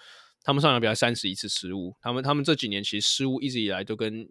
[0.44, 4.22] 他们上场比赛三十一次失误，他们他们这几年其实失误一直以来都跟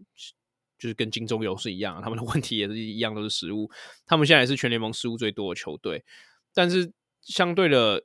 [0.77, 3.71] 就是跟金州勇士一样，他们的问题也是一样，都是失误。
[4.05, 6.05] 他们现在也是全联盟失误最多的球队，
[6.53, 8.03] 但是相对的，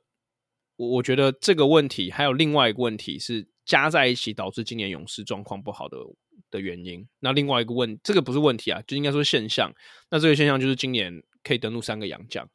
[0.81, 5.97] 我我觉得这个问题还有另外一个问题是加在一起导致今年勇士状况不好的
[6.49, 7.07] 的原因。
[7.19, 9.71] 那另外一个问，这个不是问题啊，就应该说现象。
[10.09, 12.49] 那这个现象就是今年可以登陆三个洋将，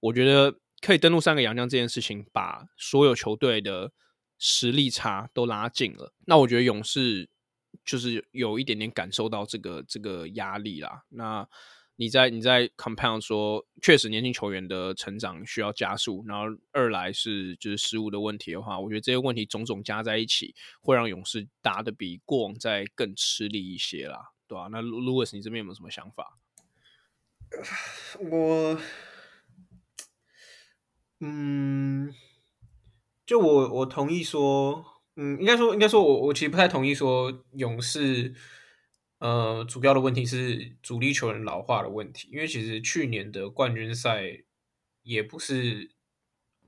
[0.00, 0.54] 我觉得。
[0.84, 3.92] 可以登陆三个洋将这件事情，把所有球队的
[4.36, 6.12] 实力差都拉近了。
[6.26, 7.30] 那我觉得勇士
[7.84, 11.04] 就是有一点点感受到这个这个压力啦。
[11.08, 11.48] 那
[11.96, 24.68] 你在你在 compound 说，确实年轻球员的成长需要加速，然后二来是就是失误的问题的话，我觉得这些问题种种加在一起，会让勇士打得比过往再更吃力一些啦，对吧、啊？
[24.70, 26.38] 那 Louis，你这边有没有什么想法？
[28.30, 28.78] 我。
[31.24, 32.12] 嗯，
[33.24, 34.84] 就我我同意说，
[35.14, 38.34] 嗯，应该说应该说我我其实不太同意说勇士，
[39.22, 44.42] 呃，主要的问题是主力球员老化的问题，因为其实去年的冠军赛
[45.02, 45.92] 也不是，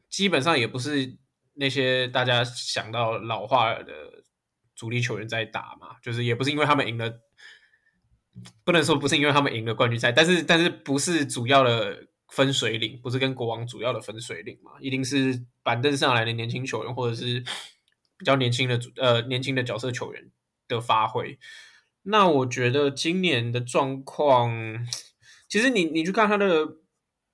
[0.08, 1.16] 基本上也不是
[1.54, 4.22] 那些大家想到老化的
[4.76, 7.20] 主力球员在打嘛，就是也不是因为他们赢了，
[8.62, 12.06] 不能说不是因为他们赢了冠军赛，但是但是不是主要的。
[12.28, 14.72] 分水岭不是跟国王主要的分水岭嘛？
[14.80, 17.38] 一定是板凳上来的年轻球员，或者是
[18.18, 20.32] 比较年轻的呃年轻的角色球员
[20.66, 21.38] 的发挥。
[22.04, 24.52] 那我觉得今年的状况，
[25.48, 26.68] 其实你你去看他的，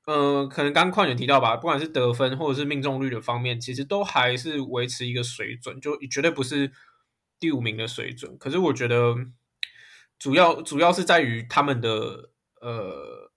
[0.06, 6.72] 呃，可能刚矿也提到吧，不管是得分或者是命中率的方面，其实都还是维持一个水准，就绝对不是
[7.38, 8.36] 第五名的水准。
[8.38, 9.14] 可是我觉得
[10.18, 13.28] 主要主要是在于他们的呃。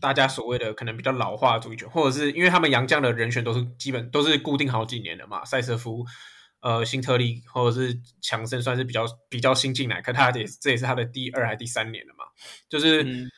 [0.00, 6.04] 大家所谓的可能比较老化的主力球，或者是因为他们洋将的人选都是基本都是固定好几年的嘛，塞瑟夫、
[6.60, 12.24] 呃，新特利或者是强森算是比较比较新进来，可他也这也是他的第二还第三年了嘛，
[12.68, 13.30] 就是嗯，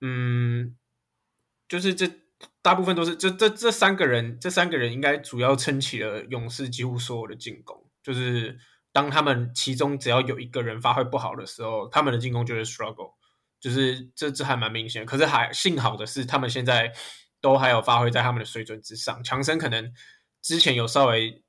[0.00, 0.76] 嗯，
[1.68, 2.10] 就是这
[2.62, 8.58] 大部分都是这这这三个人，这三个人应该主要撑起了勇士几乎所有的进攻，就是
[8.92, 13.14] 当他们其中只要有一个人发挥不好的时候，他们的进攻就会 struggle。
[13.60, 16.92] 就是这这还蛮明显，可是还幸好的是，他们现在
[17.40, 19.24] 都还有发挥在他们的水准之上。
[19.24, 19.90] 强森可能
[20.42, 21.42] 之前有稍微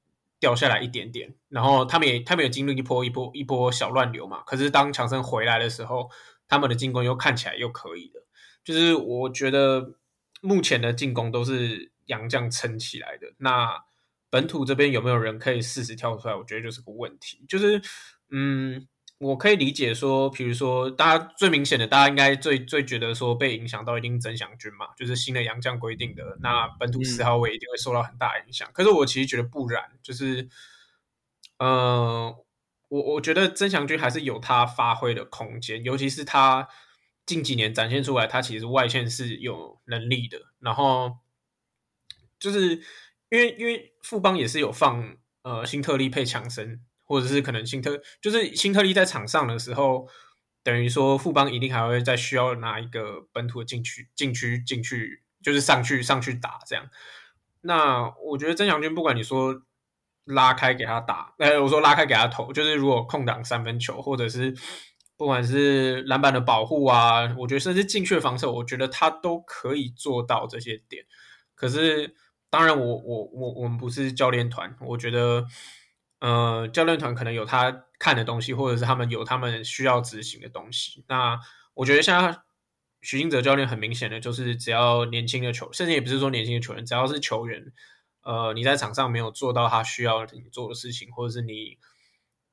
[0.45, 4.43] 掉下来一点点，然后他们也他们也经历一波一波一波小乱流嘛。
[4.45, 6.11] 可是当强森回来的时候，
[6.47, 8.23] 他们的进攻又看起来又可以了。
[8.63, 9.95] 就是我觉得
[10.41, 13.33] 目前的进攻都是杨将撑起来的。
[13.39, 13.83] 那
[14.29, 16.35] 本土这边有没有人可以适时跳出来？
[16.35, 17.43] 我觉得就是个问题。
[17.49, 17.81] 就是
[18.29, 18.87] 嗯。
[19.18, 28.68] 我可以理解说，比如说，大家最明显的，大家应该最最觉得说被影响到一定曾祥军嘛，就是新的洋将规定的，那本土四号位一定会受到很大影响。
[28.68, 30.49] 嗯、可是我其实觉得不然，就是，
[31.59, 32.36] 呃，
[32.89, 36.68] 我我觉得曾祥军还是有他发挥的空间，尤其是他
[37.26, 40.41] 近几年展现出来，他其实外线是有能力的。
[40.59, 41.20] 然后，
[42.38, 42.76] 就是
[43.30, 46.84] 因为因为富邦也是有放呃新特利配强森。
[47.05, 50.07] 或者是可能辛特就是辛特利在场上的时候，
[50.63, 56.89] 等于说富邦一定还会再需要拿一个本土的禁区禁区进去，就是上去上去打这样。
[57.61, 59.61] 那我觉得曾祥军不管你说
[60.25, 64.55] 拉开给他打，哎，我说拉开给他投，就是如果空档三分球，或者是
[65.15, 71.05] 不管是篮板的保护啊，我觉得甚至禁区防守，我觉得他都可以做到这些点。
[71.53, 72.15] 可是
[72.49, 75.45] 当然，我我我我们不是教练团，我觉得。
[76.26, 81.05] 呃，教练团可能有他看的东西，或者是他们有他们需要执行的东西。
[81.07, 81.39] 那
[81.76, 82.41] 我觉得像
[83.03, 87.71] 许晋哲教练很明显的就是，只要年轻的球，甚至也不是说年轻的球员，只要是球员，
[88.23, 91.78] 呃，你在场上没有做到他需要你做的事情，或者是你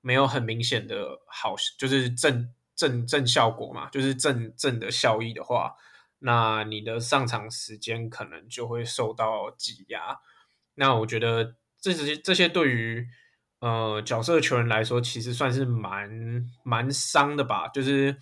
[0.03, 5.77] 没有很明显的好，就是正正正效果嘛，就是正正的效益的话，
[6.19, 10.19] 那你的上场时间可能就会受到挤压。
[10.75, 13.09] 那我觉得这些这些对于
[13.63, 16.11] 呃角色球员来说，其实算是蛮
[16.65, 17.69] 蛮伤的吧。
[17.69, 18.19] 就是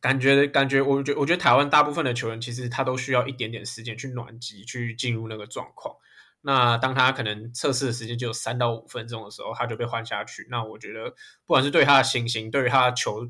[0.00, 5.96] 感觉感觉，我觉我觉得台湾大部分的球员其实他都需要一点点时间去暖机，去进入那个状况。
[6.42, 10.46] 那当他可能测试的时间就有三到五分钟的时候，他就被换下去。
[10.48, 11.10] 那我觉得，
[11.44, 13.28] 不管是对他的心情，对于他的球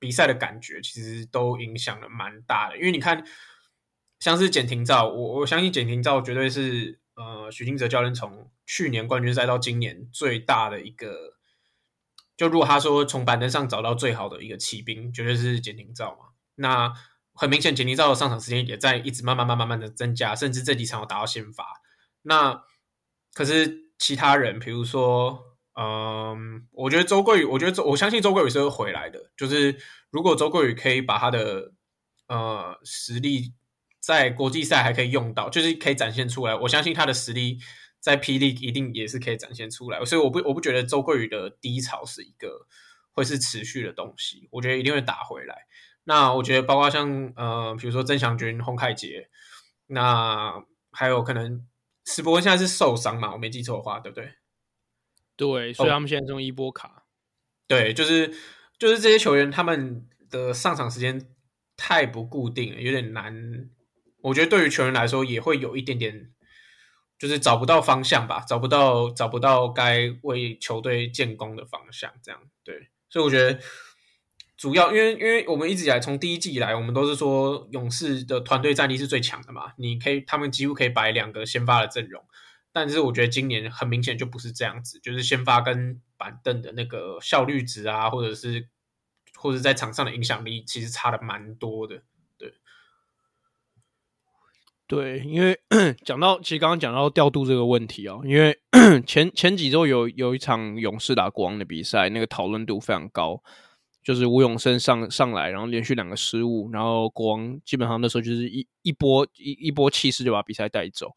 [0.00, 2.76] 比赛的感觉，其实都影响了蛮大的。
[2.76, 3.24] 因为你看，
[4.18, 11.34] 像是简廷照，我我相信简廷照绝对是呃许晋哲教练从去年冠军赛到今年最大的一个。
[12.36, 16.26] 就如果他说从板凳上找到最好的一个骑兵，绝对是简廷照嘛。
[16.54, 16.92] 那
[17.34, 21.64] 很明显，简廷照的上场时间也在一直慢慢慢慢慢的增加，甚至这几场有达到先发。
[22.22, 22.62] 那
[23.34, 29.32] 可是其他人，比如说，嗯，我觉得周桂宇，我觉得周，我相信周桂宇是会回来的。
[29.36, 29.76] 就是
[30.10, 31.72] 如果周桂宇可以把他的
[32.28, 33.52] 呃实力
[34.08, 37.58] 在国际赛还可以用到，就是可以展现出来，我相信他的实力
[38.00, 38.38] 在 P.
[38.38, 40.02] League 一定也是可以展现出来。
[40.02, 42.66] 所以我不我不觉得周桂宇的低潮是一个
[43.12, 45.66] 会是持续的东西，我觉得一定会打回来。
[46.04, 49.28] 那我觉得包括像呃，比如说曾祥军、洪凯杰，
[49.88, 51.66] 那还有可能。
[52.06, 53.34] 史伯恩现在是受伤嘛？
[53.34, 54.32] 我没记错的话，对不对？
[55.36, 56.88] 对，所以他们现在用一波卡。
[56.88, 57.02] Oh,
[57.66, 58.34] 对，就是
[58.78, 61.28] 就是这些球员他们的上场时间
[61.76, 63.68] 太不固定，有点难。
[64.22, 66.30] 我觉得对于球员来说也会有一点点，
[67.18, 72.88] 就是找不到方向吧，找不到找不到该为球队建功的方向，这样对。
[73.08, 73.60] 所以我觉得。
[74.60, 82.20] 主要因为因为我们一直以来从第一季以来，我们都是说勇士的团队战力是最强的嘛，你可以他们几乎可以摆两个先发的阵容，
[82.72, 88.68] 但是我觉得今年很明显就不是这样子，就是先发跟板凳的那个效率值啊，或者是
[89.36, 92.02] 或者在场上的影响力，其实差的蛮多的。
[94.88, 95.56] 对，因为
[96.04, 98.58] 讲到其实刚刚讲到调度这个问题哦，因为
[99.06, 103.40] 前前几周有有一场勇士打国王的比赛，那个讨论度非常高。
[104.00, 111.12] 就是吴永胜上上来，然后连续两个失误，然后国王基本上那时候就是一一波一一波气势就把比赛带走。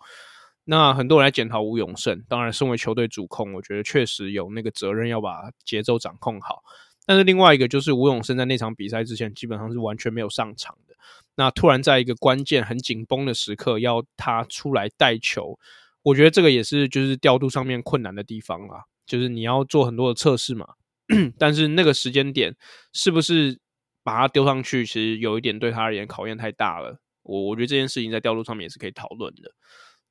[0.65, 6.61] 那很多人来检讨吴永胜，当然身为球队主控，我觉得确实有那个责任要把节奏掌控好。
[7.05, 10.90] 但是另外一个就是吴永胜在那场比赛之前基本上是完全没有上场的。
[11.35, 15.57] 那突然在一个关键很紧绷的时刻要他出来带球，
[16.03, 20.67] 我觉得这个也是就是调度上面困难的地方啊，就是你要做很多的测试嘛。
[21.37, 22.55] 但是那个时间点
[22.93, 23.59] 是不是
[24.03, 27.01] 把他丢上去，其实有一点对他而言考验太大了。
[27.23, 29.51] 我我觉得这件事情在调度上面也是可以讨论的。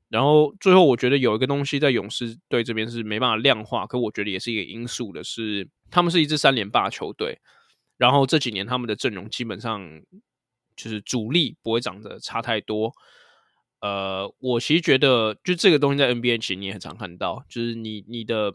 [0.09, 7.41] 然后最后我觉得有一个东西在勇士队这边是没办法量化，可我觉得也是一个因素的是，他们是一支三连霸球队，
[7.97, 9.81] 然后这几年他们的阵容基本上
[10.83, 12.93] 就是主力不会长得差太多。
[13.81, 18.53] 呃，我其实觉得就这个东西在 NBA 其实你也很常看到，就是你你的。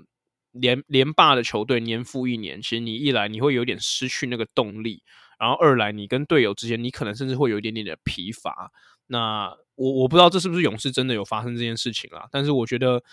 [0.57, 5.03] 连连霸的球队年复一年，其实你一来你会有点失去那个动力，
[5.37, 8.71] 然后二来你跟队友之间，你可能甚至会有一点点的疲乏。
[9.07, 13.03] 那我我不知道这是不是勇士真的有发生这件事情啦，但是我觉得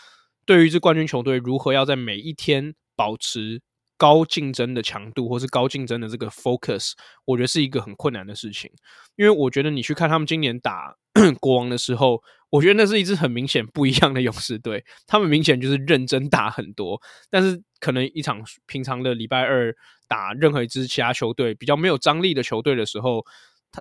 [0.46, 3.60] 对于一支冠军球队，如何要在每一天保持
[3.97, 6.93] 高竞争的强度，或是高竞争的这个 focus，
[7.24, 8.70] 我觉得是一个很困难的事情。
[9.16, 10.97] 因为我觉得你去看他们今年打
[11.40, 12.22] 国王的时候。
[12.53, 19.74] 我觉得那是一支很明显不一样的 勇士队，他们明显就是认真打很多，但是可能一场平常的礼拜二
[20.07, 23.24] 打任何一支其他球队比较没有张力的球队的时候，
[23.70, 23.80] 他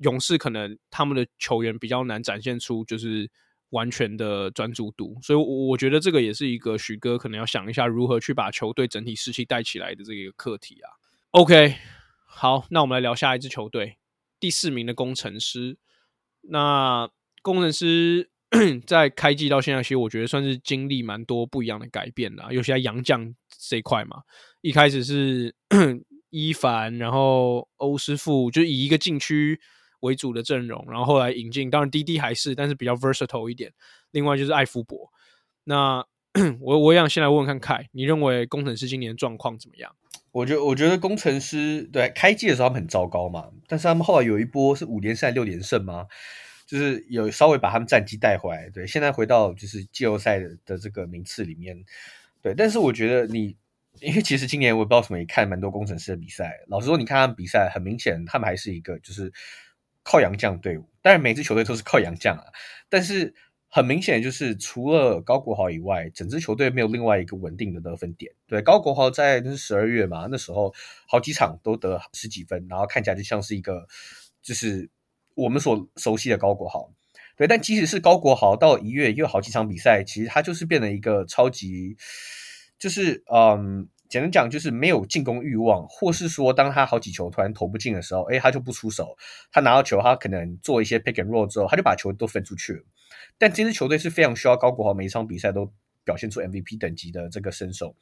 [0.00, 3.30] 勇士可能他们的球员比较难展现出就是
[3.70, 10.90] 完全的专注度，所以我觉得这个也是一个许哥可能要想一下如何去把球队整体士气带起来的这个课题啊。
[11.30, 11.76] OK，
[12.26, 13.96] 好，那我们来聊下一支球队，
[14.38, 15.78] 第四名的工程师，
[16.42, 17.10] 那。
[17.42, 18.28] 工程师
[18.86, 23.34] 在开季到现在，其实我觉得算是经历蛮多不一样的改变啦，尤其在洋将
[23.66, 24.18] 这一块嘛。
[24.60, 25.54] 一开始是
[26.28, 29.58] 伊凡，然后欧师傅，就以一个禁区
[30.00, 33.72] 为主的阵容，然后后来引进，当然滴滴还是，但是比较 versatile 一点。
[34.10, 35.10] 另外就是艾夫伯。
[35.64, 36.04] 那
[36.60, 39.94] 我我想先来问问看凯，你认为工程师今年状况怎么样？
[40.32, 46.06] 我觉得我觉得工程师对开季的时候他们很糟糕嘛，但是他们后来有一波是五连胜六连胜嘛。
[46.66, 51.84] 就是有稍微把他们战绩带回来，对，现在回到就是季后赛的的这个名次里面，
[52.40, 52.54] 对。
[52.54, 53.56] 但是我觉得你，
[54.00, 56.60] 因为其实今年我也不知道什么，也看蛮多工程师的比赛。
[56.68, 59.32] 老实说，你看他们比赛，很明显他们还是一个就是
[60.02, 60.88] 靠洋将队伍。
[61.02, 62.44] 当然，每支球队都是靠洋将啊，
[62.88, 63.34] 但是
[63.68, 68.32] 很明显就是除了高国豪以外，整支球队没有另外一个稳定的得分点。
[68.46, 70.74] 对，高国豪在那十二月嘛，那时候
[71.06, 73.86] 好几场都得十几分，然后看起来就像是一个
[74.42, 74.90] 就是
[75.34, 76.92] 我们所熟悉的高国豪。
[77.36, 81.96] 对，但即使是高国豪到一月又有好几场比赛，其实他就是变成一个超级，
[82.78, 83.88] 就是嗯。
[84.10, 89.16] 简单讲就是没有进攻欲望，或是说当他好几球突然投不进的时候，诶，他就不出手。
[89.52, 92.82] 他拿到球，他可能做一些 pick and roll 之后，他就把球都分出去了。
[93.38, 95.72] 但这支球队是非常需要高国豪每一场比赛都
[96.04, 97.94] 表现出 MVP 等级的这个身手，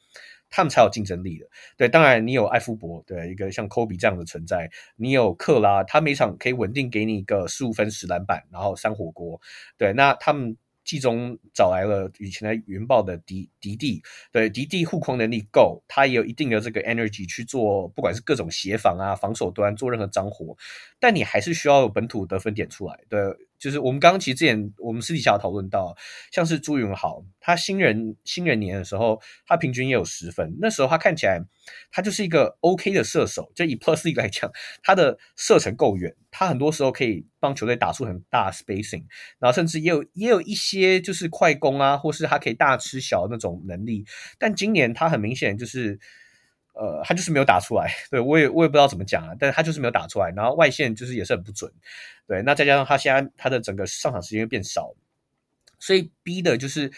[0.49, 1.45] 他们才有竞争力的。
[1.77, 9.39] 对，当然你有艾夫伯，对，一个像科比这样的存在，你有克拉，他每场可以稳定给你一个十五分、十篮板，然后三火锅。
[9.77, 10.57] 对，那他们。
[10.89, 20.57] 季中找来了以前的云豹的敌敌地，对，敌地护框能力够，他也有一定的这个 energy 去做，不管是各种协防啊、防守端做任何脏活，
[20.99, 23.19] 但你还是需要本土得分点出来，对。
[23.59, 25.95] 就是我们刚刚其实之前我们私底下讨论到，
[26.31, 30.55] 像是朱云豪，他新人新人年的时候，他平均也有十分。
[30.59, 31.39] 那时候他看起来，
[31.91, 33.51] 他就是一个 OK 的射手。
[33.53, 34.49] 就以 Plus League 来讲，
[34.81, 39.03] 他的射程够远，他很多时候可以帮球队打出很大 spacing，
[39.39, 44.05] 然后甚至也有也有一些就是快攻啊，或是他可以大吃小那种能力。
[44.37, 45.99] 但今年他很明显就是。
[46.79, 51.69] 呃，他就是没有打出来， 对，我也我也不知道怎么讲啊，但是他就是没有打出来，然后外线就是也是很不准，
[52.25, 54.95] 对，那再加上他现在他的整个上场时间变少，
[55.77, 56.89] 所以逼的就是，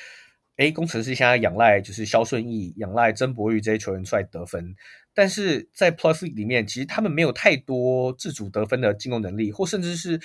[0.58, 4.76] 诶，工程师现在仰赖就是肖顺义、仰赖曾博玉这些球员出来得分，
[5.14, 10.20] 但是在 Plus 里面，其实他们没有太多自主得分的进攻能力，或甚至是。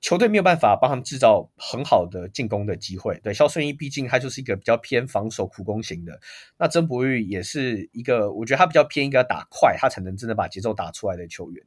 [0.00, 3.18] 球队没有办法帮他们制造很好的进攻的机会。
[3.22, 6.20] 对，萧顺议毕竟他就是一个比较偏防守苦攻型的。
[6.56, 11.64] 那曾博玉也是一个，我觉得他比较偏一个打快，他才能真的把节奏打出来的球员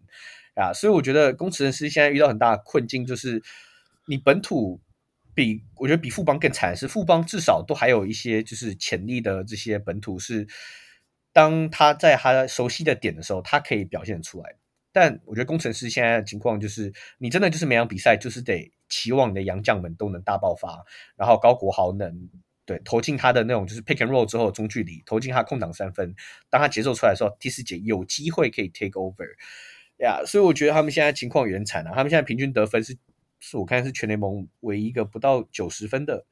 [0.56, 0.72] 啊。
[0.74, 3.44] 所以我觉得工程师现在遇到很大的困境，就是
[4.08, 4.80] 你本土
[5.36, 10.48] 比我觉得比富邦更惨，是富邦至少都还有一些就是潜力的这些本土是，
[11.34, 14.56] 当他在他熟悉的点的时候，他可以表现出来。
[14.94, 20.84] 但我觉得工程师现在的情况就是，你真的就是每场比赛就是得期望你的洋将们都能大爆发，
[21.16, 22.30] 然后高国豪能
[22.66, 26.14] 对投进他的那种就是 pick and roll 之后中距离投进他空档三分，
[26.50, 29.26] 当他节奏出来的时候，第四节有机会可以 take over
[30.00, 30.22] 呀。
[30.26, 32.98] 所以我觉得他们现在情况原惨啊，他们现在平均得分是
[33.40, 36.26] 是我看是全联盟唯一一个不到九十分的，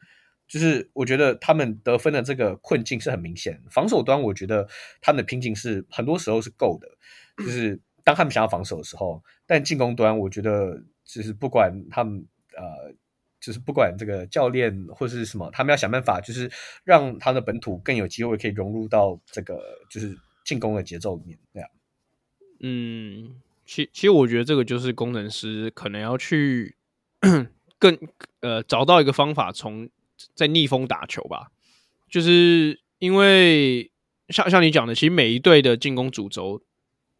[0.49, 3.61] 就是我觉得他们得分的这个困境是很明显。
[3.71, 4.67] 防守端我觉得
[4.99, 6.89] 他们的瓶颈是很多时候是够的，
[7.37, 7.79] 就是。
[8.09, 12.25] 当他们想要防守的时候，但进攻端，我觉得就是不管他们
[12.57, 12.91] 呃，
[13.39, 16.51] 就是不管这个教练或是什么，他们要想办法，就是
[16.83, 21.37] 让他的本土更有机会可以融入到这个就是进攻的节奏里面。
[21.53, 21.69] 这样，
[22.61, 26.75] 嗯，其其实我觉得这个就是工程师可能要去
[27.77, 27.95] 更
[28.39, 29.87] 呃找到一个方法，从
[30.33, 31.51] 在逆风打球吧，
[32.09, 33.91] 就是因为
[34.29, 36.63] 像像你讲的，其实每一队的进攻主轴。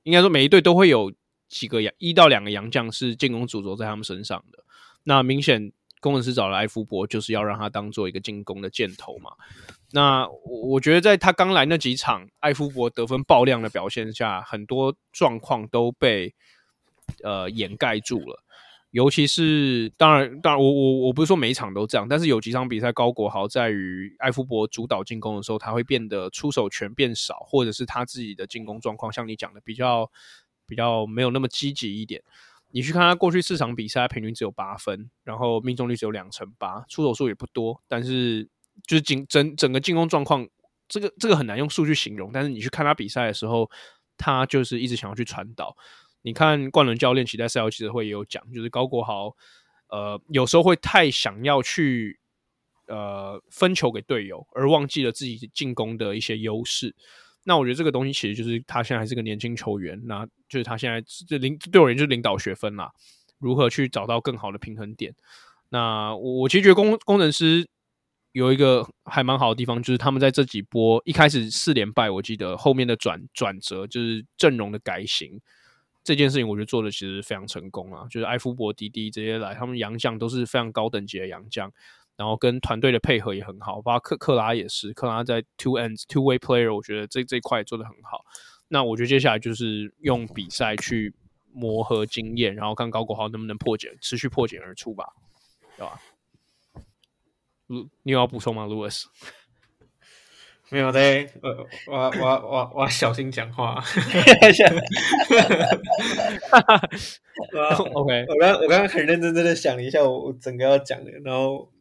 [0.10, 1.14] 应该说，每一队都会有
[1.48, 4.64] 几个洋一到两个洋将是进攻主轴在他们身上的。
[5.04, 9.30] 那明显工程师找了艾夫伯，就是要让他当做一个进攻的箭头嘛。
[9.92, 16.34] 那我觉得在他刚来那几场，艾夫伯得分爆量的表现下，很多状况都被
[17.24, 18.44] 呃掩盖住了。
[18.92, 30.10] 尤其是当然，当然我我我不是说每一场都这样，但是有几场比赛高国豪在于艾夫伯主导进攻的时候，他会变得出手权变少，或者是他自己的进攻状况像你讲的比较
[30.66, 32.24] 比较没有那么积极一点。
[32.72, 38.48] 你去看他过去四场比赛，平均只有八分，然后命中率只有两成八，出手数也不多，但是
[38.88, 40.48] 就是整整整个进攻状况，
[40.88, 42.32] 这个这个很难用数据形容。
[42.32, 43.70] 但是你去看他比赛的时候，
[44.18, 45.76] 他就是一直想要去传导。
[46.22, 49.34] 你看冠伦教练其在赛后记者会也有讲，就是高国豪，
[49.88, 52.20] 呃，有时候会太想要去
[52.88, 56.94] 呃分球给队友，而忘记了自己进攻的一些优势。
[57.46, 62.92] 那我觉得这个东西其实就是他现在还是个年轻球员，那就是他现在这领对我而言就是领导学分啦，
[63.40, 65.16] 如何去找到更好的平衡点。
[65.70, 67.66] 那我我其实觉得工工程师
[68.34, 75.40] 有一个还蛮好的地方，就是他们在这几波一开始四连败，我记得后面的转转折就是阵容的改型。
[76.10, 81.72] 这件事情我觉得做的其实非常成功啊，就是埃夫伯、迪迪这些来，他们洋将都是非常高等级的洋将，
[82.16, 88.26] 然后跟团队的配合也很好，包括克克拉也是，克拉在 two ends two way player，我觉得这这一块做的很好。
[88.68, 91.14] 那我觉得接下来就是用比赛去
[91.54, 95.14] 磨合经验，然后看高国豪能不能破茧，持续破茧而出吧，
[95.78, 96.02] 对吧？
[98.02, 99.06] 你有要补充吗，Louis？
[100.72, 101.00] 没有的，
[101.42, 103.84] 呃，我我我我小心讲话。
[107.94, 111.72] OK，我刚我刚刚很认真真的想了一下，我我整个要讲的，然后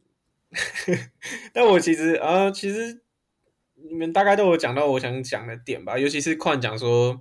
[1.53, 3.03] 但我其实啊、呃，其实
[3.75, 7.21] 你们大概都有讲到我想讲的点吧，尤其是矿讲说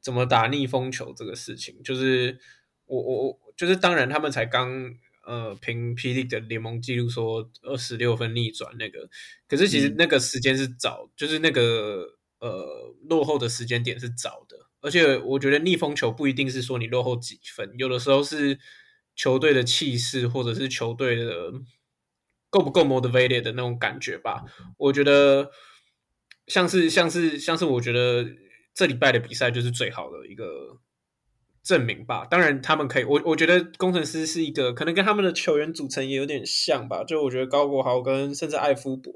[0.00, 2.38] 怎么打逆风球这个事情，就是
[2.86, 4.94] 我我我就是当然他们才刚
[5.26, 9.10] 呃凭 P League 的联盟记录说二十六分逆转那个，
[9.46, 12.06] 可是其实那个时间是早，嗯、就是那个
[12.38, 18.58] 呃落后的时间点是早的，而且我觉得逆风球不一定是说你落后几分，有的时候是
[19.14, 21.52] 球队的气势或者是球队的。
[22.48, 24.44] 够不够 motivated 的那种感觉吧？
[24.78, 25.50] 我觉得
[26.46, 28.24] 像是像是像是，我觉得
[28.72, 30.78] 这礼拜的比赛就是最好的一个
[31.66, 32.24] 证明吧。
[32.24, 37.02] 当然，他们可以，我我觉得工程师是一个可能跟他们的球员组成也有点像吧。
[37.02, 39.12] 就我觉得高国豪跟甚至艾夫伯，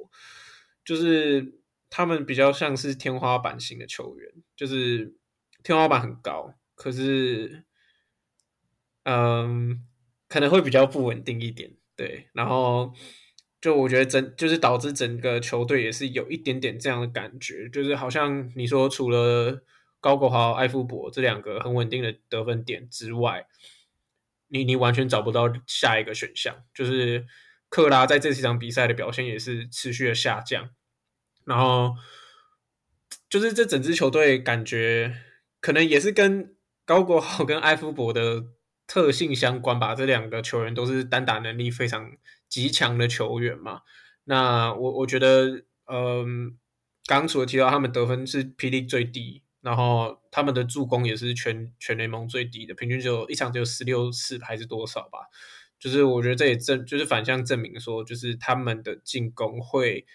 [0.85, 5.15] 就是他们比较像是天花板型的球员，就是
[5.63, 7.65] 天花板很高，可是
[9.05, 9.87] 嗯，
[10.29, 11.77] 可能会比较不稳定一点。
[11.95, 12.93] 对，然后。
[13.63, 19.63] 就我觉得整就是导致整个球队也是有一点点这样的感觉，就是好像你说除了
[20.01, 23.47] 高国豪、艾夫伯这两个很稳定的得分点之外，
[24.49, 26.65] 你你完全找不到下一个选项。
[26.75, 27.27] 就是
[27.69, 30.71] 克拉在这几场比赛的表现也是持续的下降，
[31.45, 31.95] 然后
[33.29, 35.15] 就是这整支球队感觉
[35.61, 38.47] 可能也是跟高国豪跟艾夫伯的
[38.87, 39.95] 特性相关吧。
[39.95, 42.13] 这两个球员都是单打能力非常。
[42.51, 43.83] 极强的球员嘛，
[44.25, 46.59] 那我我觉得，嗯，
[47.07, 55.19] 刚除了提到他们得分是 PD 最低，然后他们的助攻也是全全联盟最低的，平均只有一场只有十六次还是多少吧？
[55.79, 60.07] 就是我觉得这也证，就是反向证明说，就是他们的进攻会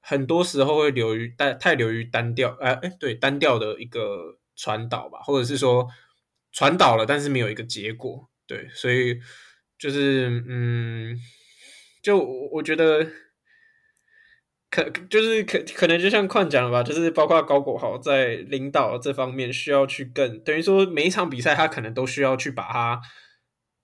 [0.00, 5.88] 很多时候会流于单太流于单调，哎、呃、哎，对，单调的一个传导吧，或者是说
[6.52, 9.20] 传导了，但是没有一个结果，对，所以
[9.78, 11.18] 就是嗯。
[12.04, 13.06] 就我觉得
[14.74, 23.00] 可就是可可能就像矿讲了吧，就是包括高国豪在领导这方面需要去更等于说每一场比赛他可能都需要去把他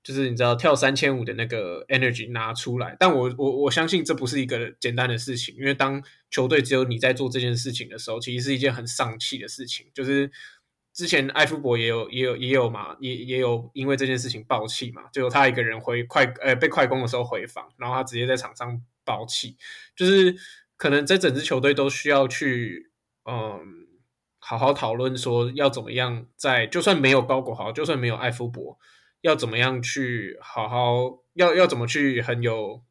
[0.03, 10.31] 就是你知道跳三千五的那个 energy 拿出来，但我我我相信这不是一个简单的事情，因为当球队只有你在做这件事情的时候，其实是一件很丧气的事情，就是。
[10.93, 19.57] 之前艾夫伯也有也有也有嘛，也也有因为这件事情爆气嘛，就他一个人回快呃被快攻的时候回防，然后他直接在场上爆气，
[19.95, 20.35] 就是
[20.81, 22.91] 可能在整支球队都需要去
[23.27, 23.87] 嗯
[24.39, 28.79] 好好讨论说要怎么样在就算没有高国豪，就算没有艾夫伯，
[29.21, 32.83] 要怎么样去好好要要怎么去很有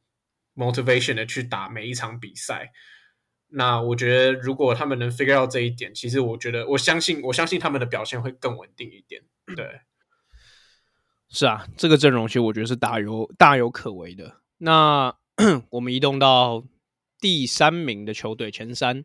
[0.55, 2.71] motivation 的去打每一场比赛。
[3.47, 9.23] 那我觉得，如果他们能 figure out 这一点，其实我觉得，我相信，我相信他们的表现会更稳定一点。
[9.55, 9.81] 对，
[11.29, 14.41] 是啊，这个阵容其实我觉得是大有大有可为的。
[14.59, 15.17] 那
[15.71, 16.63] 我们移动到
[17.19, 19.03] 第三名的球队前三，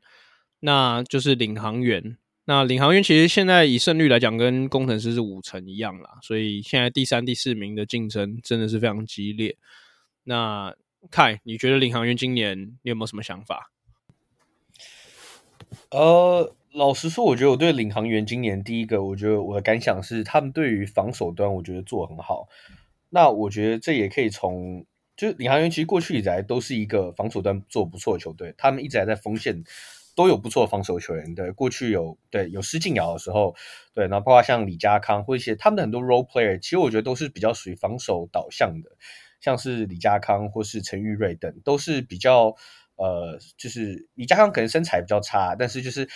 [0.61, 2.17] 那就是领航员。
[2.47, 9.57] 那领航员其实现在以胜率来讲，跟工程师是五成一样啦，所以现在第三、第四名的竞争真的是非常激烈。
[10.25, 10.75] 那
[11.11, 13.71] 凯，你觉得领航员今年你有没有什么想法？
[15.91, 22.49] 呃，老实说，我觉得我对领航员今年第一个，我觉得我的感想是，他们对于防守端，我觉得做得很好。
[23.09, 24.85] 那我觉得这也可以从，
[25.17, 29.63] 就是领航员其实过去以来都是一个防守端做不错的球队，他们一直还在锋线
[30.15, 31.35] 都有不错的防守球员。
[31.35, 33.55] 对，过去有对有施晋尧的时候，
[33.95, 38.91] 对，然后包括像李家康或一些他们的很多 role player，其实我觉得都是比较属于防守导向的，
[39.41, 42.55] 像是李家康或是陈玉瑞等，都是比较。
[42.97, 46.09] 呃，就是李家康可能身材比较差，但是就是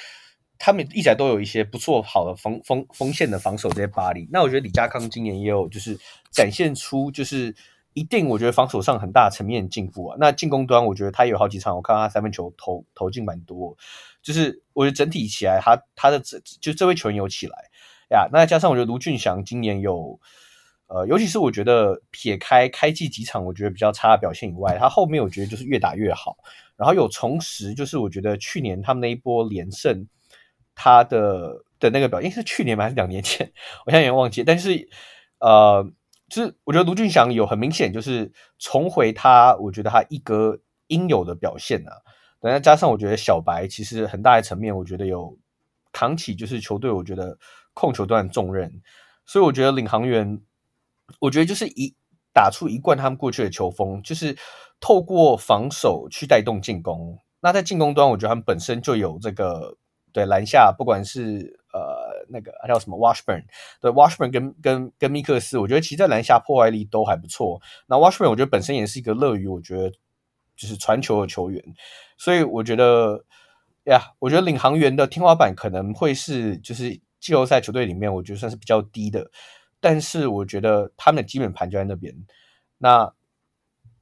[0.59, 4.29] 他们一直都有一些不错好的锋锋锋线的防守这些把力。
[4.31, 5.99] 那我觉得李家康今年也有就是
[6.31, 7.53] 展现出就是
[7.93, 10.17] 一定我觉得防守上很大层面进步啊。
[10.21, 13.77] 那进攻端我觉得他有好几场我看他三分球投投进蛮多，
[14.23, 17.57] 就是我觉得整体起来他他的这就这位球员有起来
[18.11, 18.29] 呀。
[18.33, 20.21] 那加上我觉得卢俊祥今年有。
[20.91, 26.39] 呃，尤其是我觉得撇开开季几场我觉得比较差的表现以外，他后面我觉得就是越打越好，
[26.79, 30.09] 然后有重拾，就是我觉得去年他们那一波连胜，
[30.75, 32.85] 他的的那个表现是去年吗？
[32.85, 33.53] 还是两年前？
[33.85, 34.43] 我现在有点忘记。
[34.43, 34.89] 但是
[35.41, 35.87] 呃，
[36.29, 40.59] 就是我觉得卢俊祥有很明显就是重回他，我觉得他一哥
[40.89, 41.93] 应有的表现啊。
[42.41, 45.37] 等下加上我觉得小白其实很大的层面，我觉得有
[45.93, 47.39] 扛起就是球队我觉得
[47.75, 48.81] 控球端的重任，
[49.27, 50.41] 所以我觉得领航员。
[51.21, 51.97] 我觉得就是一
[52.35, 54.37] 打出一贯他们过去的球风，就是
[54.79, 57.19] 透过防守去带动进攻。
[57.41, 59.79] 那在进攻端，我觉得他们本身就有这个
[60.13, 63.45] 对篮下，不管是呃那个叫什么 Washburn，
[63.81, 67.61] 对 Washburn 跟跟跟密克斯，我觉得其实在篮下破坏力都还不错。
[67.87, 69.91] 那 Washburn 我觉得本身也是一个乐于我觉得
[70.57, 71.63] 就是传球的球员，
[72.17, 73.25] 所以我觉得
[73.85, 79.31] 呀，我觉得领航员的天花板可能会是就是季后赛球队里面，我觉得算是比较低的，
[79.81, 82.15] 但是我觉得他们的基本盘就在那边。
[82.79, 83.13] 那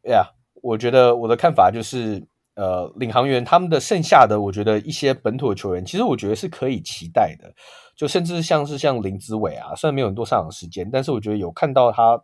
[0.02, 7.54] 呀，我觉得我的看法就是，呃，领航员他们的剩下的，我觉得一些本土的球员，其实我觉得是可以期待的，
[7.96, 12.18] 就甚至像是像林子伟啊，虽然没有很多上场时间，但是我觉得有看到他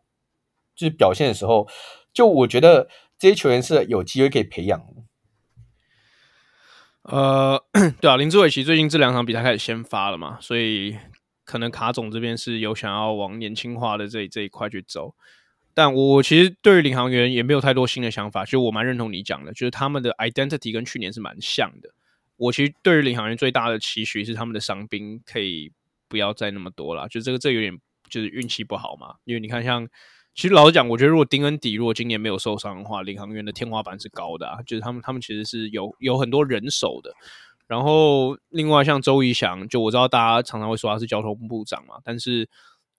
[0.76, 1.66] 就是表现的时候，
[2.12, 2.88] 就我觉得。
[3.18, 4.84] 这些球员是有机会可以培养。
[7.02, 7.62] 呃，
[8.02, 10.98] 对啊，林志伟其实最近这两场比赛开始先发了嘛，所以
[11.44, 15.14] 可能卡总这边是有想要往年轻化的这这一块去走。
[15.72, 21.90] 但我其实对于领航员也没有太多新的想法，其实我蛮认同你讲的，就是他们的 identity 跟去年是蛮像的。
[22.42, 25.70] 我其实对于领航员最大的期许是他们的伤兵可以
[26.08, 27.78] 不要再那么多了，就这个这个有点
[28.08, 29.88] 就是运气不好嘛，因为你看像。
[30.34, 37.12] 其实老实讲，我觉得如果丁恩迪如果今年没有受伤的话，领航员的天花板是高的啊，就是他们他们其实是有有很多人手的。
[37.66, 42.48] 然后另外像周仪翔，就我知道大家常常会说他是交通部长嘛，但是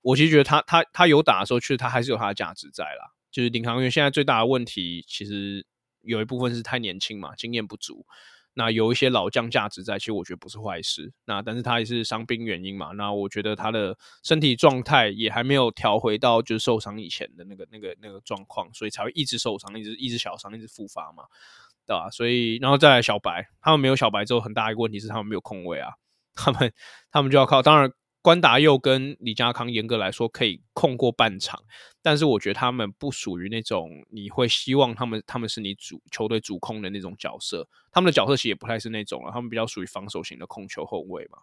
[0.04, 3.12] 我其实觉得他他他有打的时候，其实他还是有他的价值在啦。
[3.32, 5.66] 就是领航员现在最大的问题，其实
[6.04, 8.06] 有一部分是太年轻嘛，经验不足。
[8.54, 11.12] 那有一些老将价值在，其实我觉得不是坏事。
[11.26, 12.91] 那但是他也是伤兵原因嘛。
[12.91, 21.24] 那我觉得他的身体状态也还没有调回到就是受伤以前的那个那个那个状况，所以才会一直受伤，一直一直小伤，一直复发嘛，
[21.86, 22.10] 对吧？
[22.10, 25.93] 所以然后再来小白，他们没有小白之后，很大一个问题是他们没有空位啊，
[26.36, 26.72] 他们
[27.12, 27.91] 他们就要靠，当然。
[28.24, 31.61] 关达佑跟李家康严格来说可以控过半场，
[32.01, 41.39] 但是我觉得他们不属于那种你会希望他们他们是你主球队主控的那种角色，他们的角色其实也不太是那种了，他们比较属于防守型的控球后卫嘛。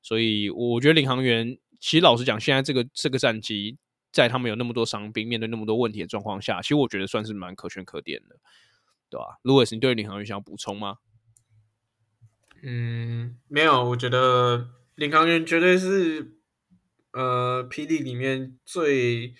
[0.00, 3.76] 所以我觉得领航员其实老实讲，现在这个这个战绩，
[4.10, 8.36] 在他们有那么多伤兵、面对那么多问题的状况下，其实我觉得算是蛮可圈可点的，
[9.10, 10.96] 对吧？Louis，你对领航员想要补充吗？
[12.62, 14.70] 嗯，没有，我觉得。
[14.94, 16.36] 领航员绝对是
[17.12, 19.34] 呃霹雳里面最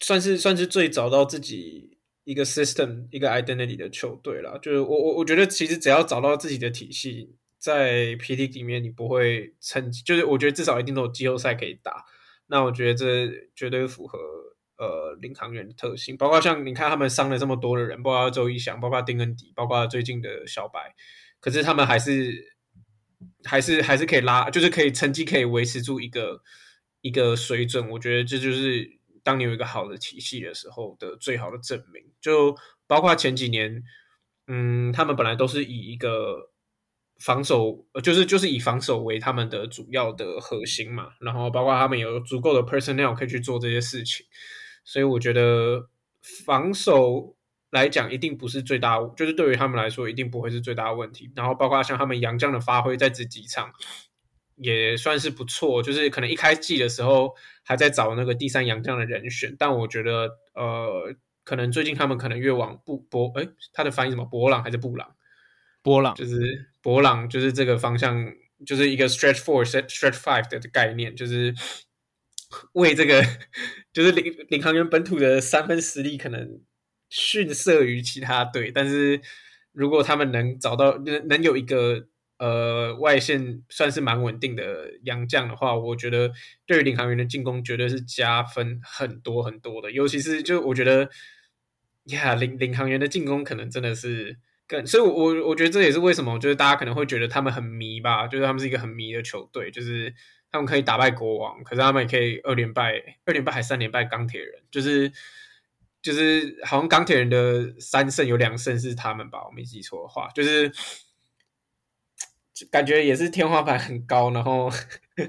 [0.00, 4.58] 算是算是最找到自己一个 system 一个 identity 的球队了。
[4.58, 12.04] 就是我我我觉得其实只要找到自己的体系，在霹雳里面你不会成，就是我觉得至少一定都有季后赛可以打。
[12.48, 14.18] 那我觉得这绝对符合
[14.76, 20.94] 呃领航员的特性，包括像你看他们伤了这么多的人，包括周一翔，包括丁恩迪，包括最近的小白，
[21.40, 22.53] 可是他们还是。
[23.44, 26.42] 还是还是可以拉，就是可以成绩可以维持住一个
[27.00, 27.90] 一个水准。
[27.90, 32.02] 我觉得这就是当你有一个好的体系的时候的最好的证明。
[32.20, 32.56] 就
[32.86, 33.82] 包括前几年，
[34.46, 36.50] 嗯，他们本来都是以一个
[37.18, 41.08] 防守，就是就是以防守为他们的主要的核心嘛。
[41.20, 44.24] 然后包括他们有足够的 personnel 可以去做这些事情，
[44.84, 45.88] 所以我觉得
[46.44, 47.33] 防守。
[47.74, 51.28] 来讲，一定不是最大，就是对于他们来说，一定不会是最大的问题。
[51.34, 53.72] 然后，包括像他们杨将的发挥，在这几场
[54.54, 55.82] 也算是不错。
[55.82, 64.24] 就是可能一开季的时候还在找那个第三杨将的人选，但我觉得，呃，可能最近他们可能越往布博，哎，他的翻译什么？
[64.24, 65.16] 博朗还是布朗？
[65.82, 68.32] 博朗，就是博朗，就是这个方向，
[68.64, 71.52] 就是一个 stretch four、stretch five 的概念，就是
[72.74, 73.20] 为这个，
[73.92, 76.60] 就是领领航员本土的三分实力可能。
[77.16, 79.20] 逊色于其他队，但是
[79.70, 82.08] 如果他们能找到能能有一个
[82.38, 86.32] 呃外线算是蛮稳定的洋将的话，我觉得
[86.66, 89.92] 对于领航员的进攻绝对是加分很多很多的。
[89.92, 91.08] 尤其是就我觉得
[92.06, 94.36] 呀，领领航员的进攻可能真的是
[94.66, 100.12] 更，所以我我我觉得这也是为什么，就是大家可能会觉得他们很迷吧，就是他们是一个很迷的球队，就是
[100.50, 105.12] 他们可以打败国王，可是他们也可以二连败，二连败还三连败钢铁人，就是。
[106.04, 110.70] 就是好像钢铁人的三胜有两胜是他们吧，我没记错的话，就是
[112.70, 114.70] 感觉也是天花板很高，然后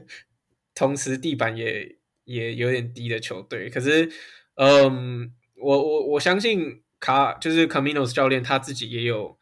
[0.76, 1.96] 同时地板也
[2.26, 3.70] 也有点低的球队。
[3.70, 4.12] 可是，
[4.56, 9.40] 嗯，我我我相信卡就是 Caminos 教练他自己也有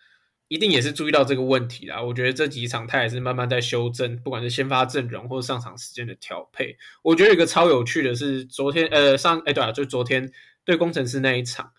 [0.49, 1.99] 一定也是注意到这个问题啦。
[1.99, 6.77] 我觉得这几场他也是慢慢在修正，不管是先发阵容或者上场时间的调配。
[7.01, 10.31] 我觉得有一个超有趣的是昨天呃上哎对啊，就昨天。
[10.65, 11.71] 对工程师那一场，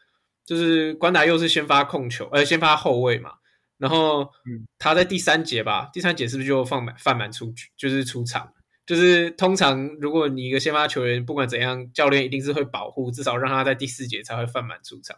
[0.45, 3.35] 就是关达又是先发控球，呃，先发后卫嘛。
[3.77, 4.31] 然后
[4.79, 8.53] 他在第三节吧，第三节是不是就放满犯满出局，就是出场？
[8.87, 15.17] 就是通常如果你一个先发球员，不管怎样，教练一定是会保护，至少让他在第四节才会犯满出场。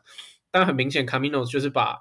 [0.50, 1.98] 但很明显，Caminos 就是把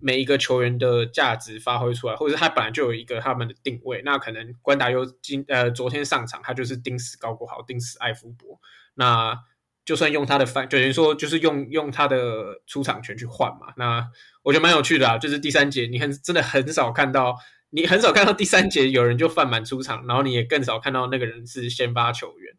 [0.00, 4.02] 每一个球员的价值发挥出来，或者是他本来就有一个他们的定位。
[4.04, 8.60] 那可能关达又今呃昨天上场，他就是盯死高国豪，盯死艾福伯。
[8.94, 9.38] 那
[9.86, 13.72] 就算用他的反，等于说就是用用他的出场权去换嘛。
[13.76, 14.04] 那
[14.42, 17.36] 我觉得蛮有趣的啊，就是第三节你很真的很少看到，
[17.70, 22.52] 你很少看到第三节有人就犯满出场，然后你也更少看到那个人是先发球员。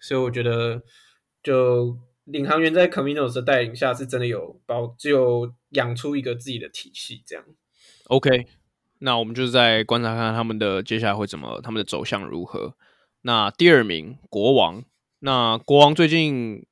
[0.00, 0.82] 所以我觉得，
[1.42, 7.44] 就领航员在 Caminos 的带领下，是真的有包，只有养出一个自己的体系这样。
[8.06, 8.46] OK，
[9.00, 12.76] 那我们就是在观察看看他们的接下来会怎么，他们的走向如何。
[13.20, 14.82] 那第二名国王。
[15.26, 16.64] 那国王最近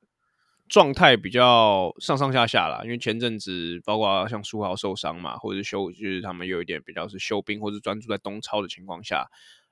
[0.69, 9.27] 状态比较上上下下啦，因为前阵子包括像书豪受伤嘛，或者是休，就是他们有一点比较是休兵或者专注在东超的情况下，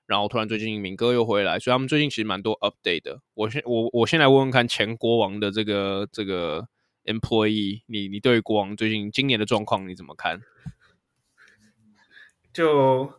[0.06, 3.22] 然后突然最近敏哥又回来，所以他们最近其实蛮多 update 的。
[3.36, 6.68] 我先我我先来问问看前国王的这个这个
[7.06, 10.42] employee，你你对国王最近今年的状况你怎么看？
[12.52, 13.14] 就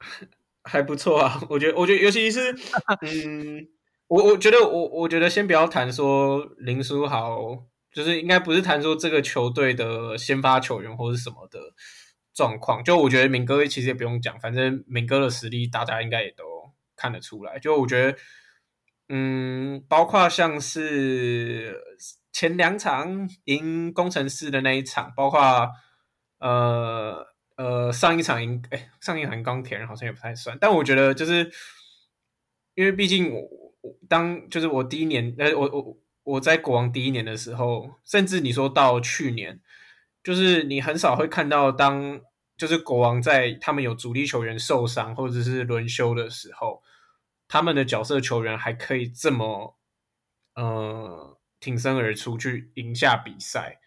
[0.64, 2.56] 还不错啊，我觉得我觉得尤其是
[3.02, 3.68] 嗯。
[4.08, 11.58] 我我觉得我我觉得先不要谈说林书豪，就是应该不是谈说这个球队的先发球员或是什么的
[12.34, 12.84] 状况。
[12.84, 16.44] 就我觉得敏哥其实也不用讲，反正敏哥的实力大家应该也都
[16.94, 17.58] 看得出来。
[17.58, 18.18] 就我觉得，
[19.08, 21.80] 嗯，包括像是
[22.30, 25.40] 前两场赢工程师的那一场，包括
[26.40, 27.26] 呃
[27.56, 31.50] 呃上一场赢哎上一场赢钢铁人好像也不太算，但我觉得就是
[32.74, 33.63] 因为毕竟我。
[34.08, 39.60] 当就是我第一年，呃，我我我在国王第一年的时候，甚至你说到去年，
[40.22, 42.20] 就是你很少会看到，当
[42.56, 46.82] 就是国王在他们有主力球员受伤或者是轮休的时候，
[47.48, 49.76] 他们的角色球员还可以这么
[50.54, 53.80] 呃挺身而出去赢下比赛。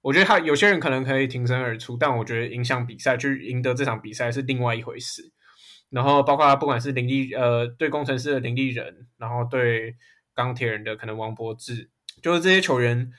[0.00, 5.30] 我觉得他有些人可能可以挺身而出，但我觉得影响比赛，去赢得这场比赛是另外一回事。
[5.92, 9.94] 然后包括不管是林立呃对工程师的林立人，然后对
[10.34, 11.90] 钢铁人的可能王柏智，
[12.22, 13.12] 就是这些球员，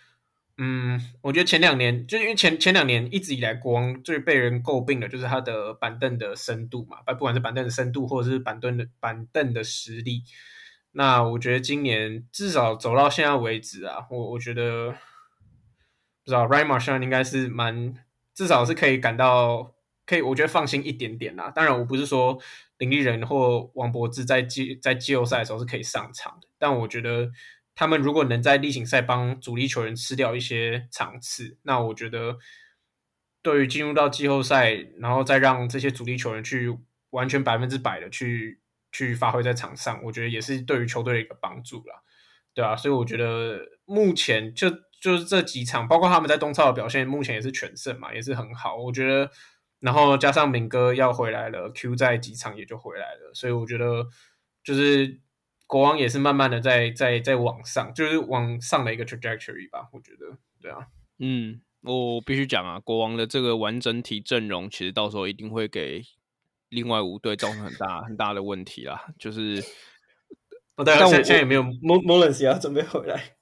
[0.58, 10.24] 嗯，我觉得前两年就是因为前前两年一直以来国王最被人诟病的就是他的板凳的深度嘛，不管是板凳的深度或者是板凳的板凳的实力，
[10.94, 14.96] 那我觉得今年至少走到现在为止啊，我我觉得不
[16.26, 17.94] 知道 Ryan Marchand 应该是蛮
[18.34, 19.73] 至少是可以感到。
[20.06, 21.50] 可以，我觉得放心一点点啦。
[21.50, 22.38] 当然，我不是说
[22.78, 27.32] 林立人或王柏芝在季在季后赛的时候是可以上场的，但我觉得
[27.74, 32.38] 他们如果能在例行赛帮主力球员吃掉一些场次，那我觉得
[33.42, 36.78] 对于进入到季后赛，然后再让这些主力球员去
[37.12, 38.60] 完全百分之百的去
[38.92, 41.96] 去发挥在场上，我觉得也是对于球队的一个帮助啦，
[42.54, 44.70] 对啊，所以我觉得目前就
[45.02, 49.32] 就是这几场，包括他们在东超的表现，目前也是全胜嘛，也是很好，我觉得。
[49.84, 54.08] 然后加上敏哥要回来了，Q 在几场也就回来了，所以我觉得
[54.64, 55.20] 就是
[55.68, 60.88] 国王也是慢慢的在在在往上，就是往上的一个 trajectory 吧，我觉得，对啊，
[61.20, 66.02] 嗯，我必须讲啊，国王的这个完整体阵容，其实到时候一定会给
[66.70, 69.62] 另外五队造成很大很大的问题啦，就是，
[70.86, 73.36] 但我现在也没有 Mullins 要准备回来。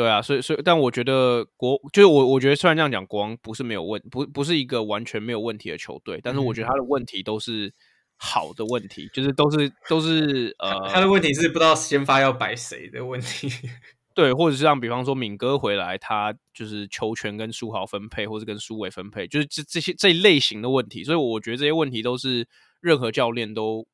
[0.00, 7.70] 对啊，所以所以，但我觉得国就是我，我觉得虽然这样讲，国王不是没有问，不不是一个完全没有问题的球队，但是我觉得他的问题都是
[8.16, 13.50] 好的问题，嗯、就是都是都是呃，他的问题是不知道先发要摆谁的问题，
[14.16, 22.48] 对，或者是像比方说敏哥回来，他就是球权跟书豪分配，或者跟苏伟分配，就是这这些这一类型的问题，所以我觉得这些问题都是
[22.80, 23.86] 任何教练都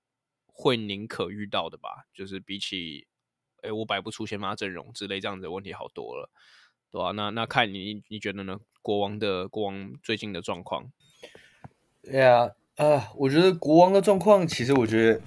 [0.46, 3.08] 会宁可遇到的吧，就是比起。
[3.66, 6.30] 哎，我摆不出先发阵容之类这样子的问题好多了，
[6.90, 7.12] 对吧、啊？
[7.12, 8.58] 那那看你你觉得呢？
[8.80, 10.92] 国王的国王最近的状况？
[12.02, 15.20] 对啊，啊，我觉得国王的状况，其实我觉得，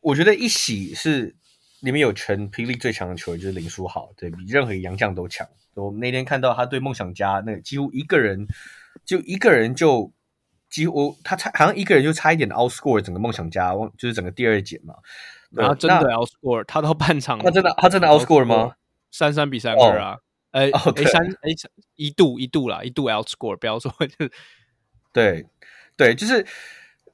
[0.00, 1.36] 我觉得一喜是
[1.80, 5.48] 里面有全霹雳最强的球员，就是林书豪，对，比任何一个洋将都强。
[5.74, 8.48] 我那天看到他对梦想家，那几乎一个人
[9.04, 10.12] 就一个人就
[10.68, 14.96] 几乎他差好像一个人就差一点 outscore 整个梦想家，就是整个第二节嘛。
[15.54, 18.72] 然后真的 outscore，他到半场，他真的他真的 outscore 吗？
[19.10, 20.16] 三三比三二啊！
[20.52, 21.50] 哎哎三哎
[21.96, 24.32] 一度一度啦，一度 outscore，不要说就是
[25.12, 25.46] 对
[25.96, 26.46] 对，就是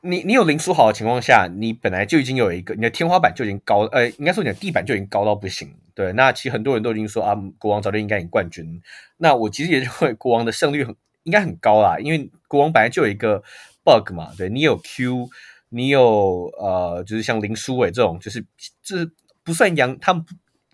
[0.01, 5.75] 你你有林书豪的情况下，你本来就已经有一个你的天花板就已经高，呃，应该说你的地板就已经高到不行。
[5.95, 8.81] 对，那其实很多人都已经说啊，国王早就应该赢冠军。
[9.17, 13.43] 那我其实也认为国王的胜率很应该很高啦，因为国王本来就有一个
[13.83, 15.29] bug 嘛，对你有 Q。
[15.69, 18.45] 你有呃，就是像林书伟这种，就是
[18.83, 19.11] 这
[19.43, 20.25] 不算洋，他们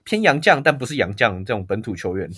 [0.05, 2.31] 偏洋将，但不是洋将这种本土球员，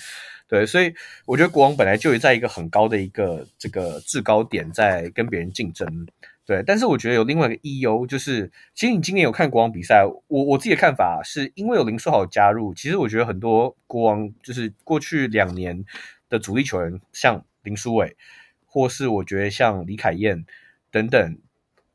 [0.48, 0.94] 对，所以
[1.24, 6.06] 我觉得国王本来就在一个很高的一个这个制高点，在跟别人竞争。
[6.46, 8.06] 对，但是我觉得有另外一个 E.U.
[8.06, 15.84] 就是，其实你今年有看国王比赛，我我自己的看法是因为有林书豪加入，其实我觉得很多国王就是过去两年
[16.28, 18.16] 的主力球员，像林书伟，
[18.64, 20.46] 或是我觉得像李凯燕
[20.92, 21.36] 等等，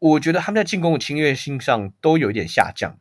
[0.01, 2.97] 我觉得他们在进攻的侵略性上都有一点下降。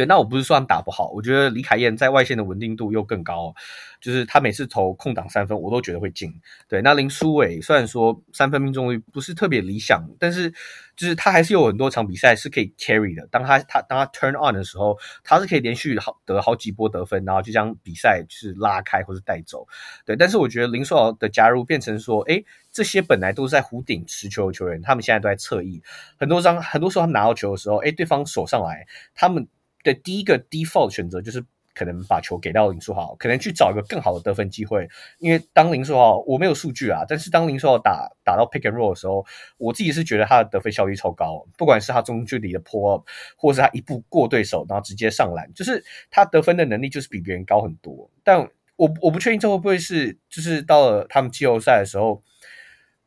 [0.00, 3.54] 对，那我不是说他们打不好，我觉得李凯燕在外线的稳定度又更高，
[4.00, 6.32] 就是他每次投空档三分，我都觉得会进。
[6.66, 10.50] 对，那林书伟虽然说三分命中率不是特别理想，但是
[10.96, 13.28] 就是他还是有很多场比赛是可以 carry 的。
[13.30, 19.68] 当他他当他 turn on 的时候，他是可以连续好得好几波得分，然后就将比赛就是拉开或是带走。
[20.06, 22.42] 对，但是我觉得林书豪的加入变成说，诶，
[22.72, 25.82] 这些本来都是在弧顶持球的球员，他们现在都在侧翼。
[26.16, 29.46] 很多张很多时候他们拿到球的时候，诶，对方手上来，他们。
[29.82, 34.88] 的第一个 default 选择就是可能把球给到林书豪，可能去找一个更好的得分机会。
[35.18, 39.24] 因为当林书豪，我没有数据啊，但是当林书豪打打到 pick and roll 的时候，
[39.56, 41.46] 我自己是觉得他的得分效率超高。
[41.56, 48.10] 不管是他中距离的 pull up，或是他一步过对手，然后直接上篮，就是他得分的能力就是比别人高很多。
[48.24, 48.40] 但
[48.76, 52.22] 我我不确定这会不会是，就是到了他们季后赛的时候，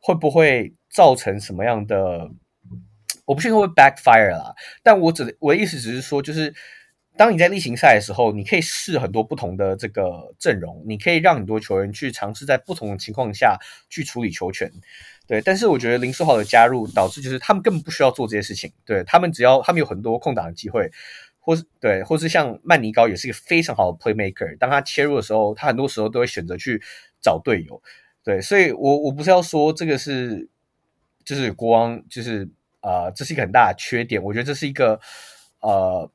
[0.00, 2.30] 会不会造成什么样的？
[3.24, 6.54] 我不确定会 backfire 啦，但我只我的意思只是说，就是
[7.16, 13.56] 当你在例行赛的时候，你可以试很多不同的这个阵容，你可以让很多球员去尝试在不同的情况下
[13.88, 14.70] 去处理球权，
[15.26, 15.40] 对。
[15.40, 20.90] 但是我觉得林书豪的加入导致就是他们根本不需要做这些事情，对，他们只要他们有很多空档的机会，
[21.38, 26.82] 或是对，或是像曼尼高也是一个非常好的 playmaker，当他切入的时候，他很多时候都会选择去
[27.22, 27.80] 找队友，
[28.22, 28.42] 对。
[28.42, 30.48] 所以我我不是要说这个是
[31.24, 32.50] 就是国王就是。
[32.84, 35.00] 呃，这是一个很大的缺点，我觉得这是一个
[35.60, 36.10] 呃，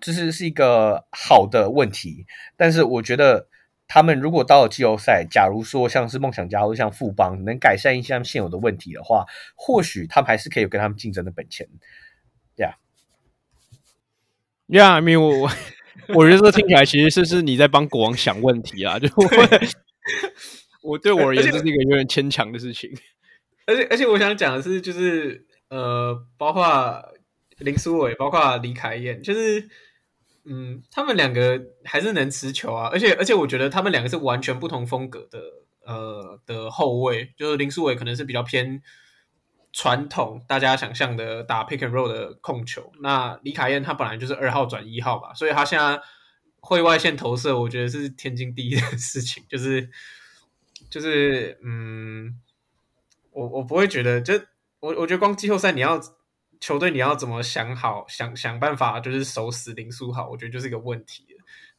[0.00, 2.24] 这是是一个好的问题。
[2.56, 3.46] 但是我觉得
[3.86, 11.68] 他们如果到了季后赛，假如说像是梦想家或者像富邦能改善一下现有的问题的话，或许他们还是可以有跟他们竞争的本钱。
[12.56, 15.50] Yeah，Yeah，I mean，我
[16.14, 19.28] 我觉得这听起来其实是是你在帮国王想问题啊，就我，
[20.94, 22.90] 我对我而言这是一个有点牵强的事情。
[23.66, 25.46] 而且而且我想讲的是，就是。
[25.68, 27.14] 呃，包括
[27.58, 29.68] 林书伟，包括李凯燕，就是，
[30.44, 35.40] 嗯，他们两个还是能持球啊，而且而且我觉得他们两个是完全不同风格的，
[35.84, 38.82] 呃的后卫，就是林书伟可能是比较偏
[39.72, 46.00] 传统，大家想象的打 pick and roll 的控球，那李凯燕他本来就是二号转一号吧，所以他现在
[46.60, 49.88] 会外线投射，我觉得是天经地义的事情，就是
[50.90, 52.38] 就是，嗯，
[53.30, 54.34] 我我不会觉得就。
[54.84, 55.98] 我我觉得光季后赛你要
[56.60, 61.26] 球队你要怎么想好想想办法就是守死林书豪，我觉得就是一个问题。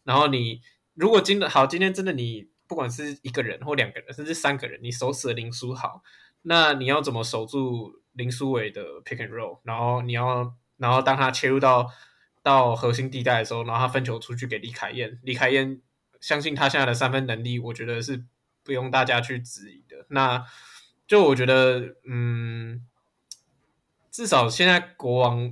[0.03, 0.61] 然后你
[0.95, 6.01] 如果今的好今天真的你不管是一个人或两个人甚至三个人你守死了林书豪，
[6.41, 9.59] 那你要怎么守住林书伟的 pick and roll？
[9.61, 11.87] 然后你要然后当他切入到
[12.41, 15.79] 到核心地带的时候，然后他分球出去给李凯燕，李凯燕
[16.19, 18.25] 相信他现在的三分能力，我觉得是
[18.63, 20.07] 不用大家去质疑的。
[20.09, 20.43] 那
[21.05, 22.87] 就我觉得嗯。
[24.15, 25.51] 至少现在国王，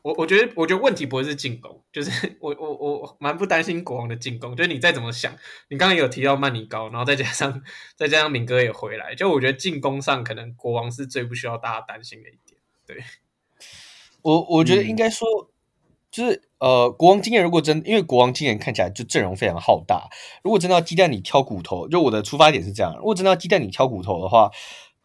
[0.00, 2.10] 我我觉得我觉得问题不会是进攻，就是
[2.40, 4.56] 我我我蛮不担心国王的进攻。
[4.56, 5.30] 就是你再怎么想，
[5.68, 7.60] 你刚刚有提到曼尼高，然后再加上
[7.94, 12.58] 再加上敏哥也回来，就我觉得进攻上可能国王是最不需要大家担心的一点。
[12.86, 13.04] 对，
[14.22, 15.48] 我我觉得应该说，嗯、
[16.10, 20.08] 就是呃，国王今年如果真因为国王今年看起来就阵容非常浩大，
[20.42, 24.50] 如果真的要鸡蛋里挑骨头，就我的出发点是这样，如果真的要鸡蛋里挑骨头的话。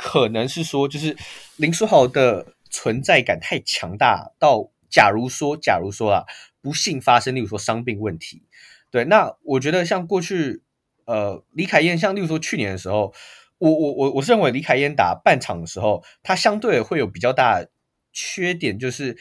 [0.04, 1.16] 可能是说，就是
[1.58, 6.26] 林书豪的存在感太强大，到假如说，假如说啊，
[6.60, 8.42] 不幸发生，例如说伤病问题，
[8.90, 10.64] 对，那我觉得像过去，
[11.06, 13.14] 呃，李凯燕，像例如说去年的时候，
[13.60, 17.70] 我我我我是认为李凯燕打半场的时候，他相对会有比较大的
[18.12, 19.16] 缺点，就是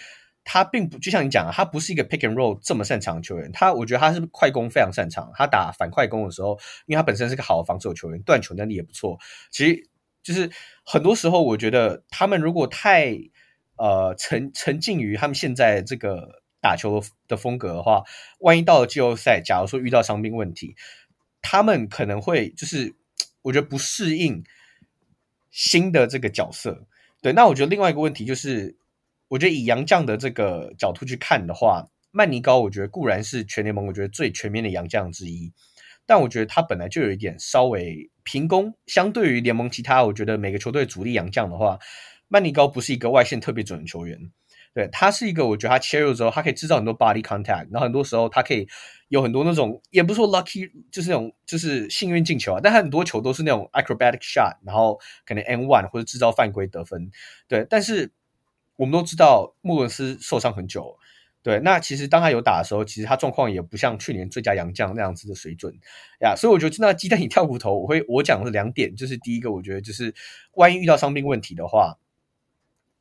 [0.44, 9.18] 他并不就像你讲的，他不是一个 pick and roll 这么擅长的球员，他我觉得他是快攻非常擅长，他打反快攻的时候，因为他本身是个好的防守球员，断球能力也不错，
[9.50, 9.89] 其实。
[10.22, 10.50] 就是
[10.84, 13.16] 很多时候，我觉得他们如果太
[13.76, 18.02] 呃沉沉浸于他们现在这个打球的风格的话，
[18.38, 20.76] 万一到了季后赛，假如说遇到伤病问题，
[21.40, 22.94] 他们可能会就是
[23.42, 24.44] 我觉得不适应
[25.50, 26.86] 新的这个角色。
[27.22, 28.76] 对，那我觉得另外一个问题就是，
[29.28, 35.52] 我觉得以洋将的这个角度去看的话，曼尼高，我觉得固然是全联盟我觉得最全面的洋将之一。
[36.10, 41.78] 但我觉得他本来就有一点稍微平攻，相对于联盟其他，我觉得每个球队主力洋将的话，
[42.26, 44.18] 曼尼高不是一个外线特别准的球员，
[44.74, 48.66] 对，他是一个，我觉得他切入之后，他可以制造很多 body contact，然后很多时候他可以
[49.06, 57.08] 有很多那种，也不是说 lucky，就是那种就是幸运进球啊，但他很多球都是那种 acrobatic shot，然后可能 n one 或者制造犯规得分，
[57.46, 58.10] 对，但是
[58.74, 60.98] 我们都知道穆伦斯受伤很久，
[61.42, 65.74] 对，那其实当他有打的时候，其实他状况也不像去年最佳洋将那样子的水准
[66.20, 70.14] 呀，所以我觉得那鸡蛋里挑骨头，我会我讲的两点，就是第一个，我觉得就是
[70.54, 71.98] 万一遇到伤病问题的话。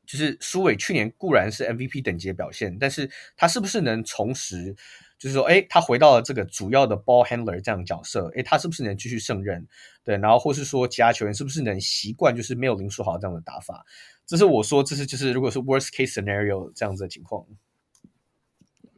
[0.06, 4.74] 就是苏伟去年固然是 MVP 等级的表现，但是他是不是能重拾？
[5.16, 9.64] 就是说，诶，他回到了这个主要的 ball handler 这样的角色，诶，他是不是能继续胜任？
[10.02, 13.84] 对，然后或是说其他球员是不是能习惯就是没有林书豪这样的打法？
[14.26, 17.46] 这是我说，这是就是如果是 worst case scenario 这样子的情况。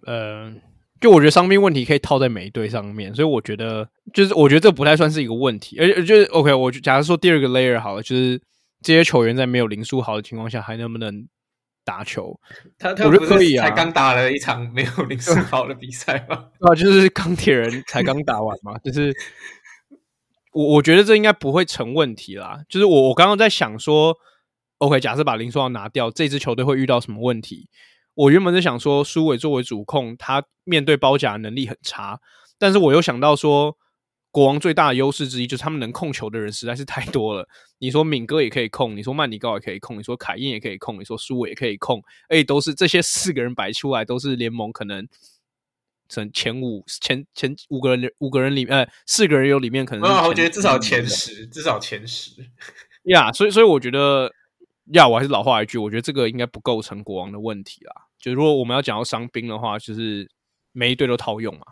[0.07, 0.53] 呃，
[1.01, 8.41] 就我觉得伤病问题可以套在每一队上面，所以我觉得就是我觉得这不太算是一个问题，而且就是 OK，我就假如说第二个 layer 好了，就是。
[8.85, 11.29] 这些球员在没有林书豪的情况下，还能不能
[11.85, 12.37] 打球？
[12.77, 16.47] 他他不是才刚打了一场没有林书豪的比赛吗？
[16.59, 18.77] 啊，就是钢铁人才刚打完嘛。
[18.79, 19.15] 就是
[20.53, 22.59] 我我觉得这应该不会成问题啦。
[22.69, 24.17] 就是我我刚刚在想说
[24.79, 27.69] ，OK，假设把林书豪拿掉，这支球队会遇到什么问题？
[28.15, 32.21] 我原本是想说，苏伟作为主控，他面对包夹能力很差，
[32.59, 33.77] 但是我又想到说。
[34.35, 37.47] 国王最大的优势之一就是他们能控球的人实在是太多了。
[37.77, 45.07] 你说敏哥也可以控，你说曼尼高也可以控，你说凯燕也可以控，你说苏伟也可以控，而且都是这些四个人摆出来都是联盟可能
[46.09, 52.41] 前前五前前五个人五个人里面呃四个人有里面可能是，我觉得至少前十，至少前十
[53.03, 53.29] 呀。
[53.29, 54.33] Yeah, 所以所以我觉得
[54.93, 57.93] 呀，我还是老话一句，我觉得这个应该不构成国王的问题啦。
[58.19, 60.29] 就如果我们要讲到伤兵的话，就是
[60.73, 61.63] 每一队都套用嘛。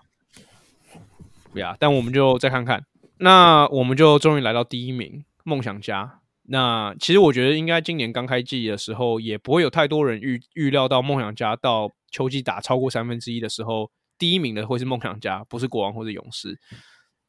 [1.54, 2.84] 呀，yeah, 但我们就再看看，
[3.18, 6.20] 那我们就终于来到第一名，梦想家。
[6.44, 16.58] 那其实我觉得，应该今年刚开季的时候，也不会有太多人预预料到梦想家到秋季打超过三分之一的时候，第一名的会是梦想家，不是国王或者勇士。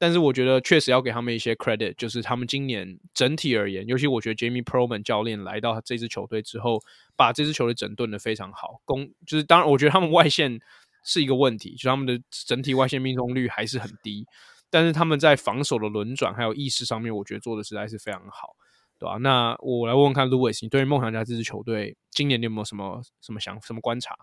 [0.02, 6.82] 但是我觉得确实要给他们一些 credit，就是他们今年整体而言，尤其我觉得 Jamie Perlman 教练来到这支球队之后，
[7.16, 8.82] 把这支球队整顿的非常好。
[8.86, 10.60] 攻就是当然，我觉得他们外线。
[11.04, 14.24] 是一个问题，就他们的整体外线命中率还是很低，
[14.70, 18.56] 但是他们在防守的轮转还有意识上面，我觉得做的实在是非常好，
[19.00, 19.18] 对吧？
[19.18, 24.16] 那我来问问看，Louis，你对于梦想家这支球队今年你有没有什么什么想什么观察？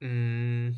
[0.00, 0.74] 嗯，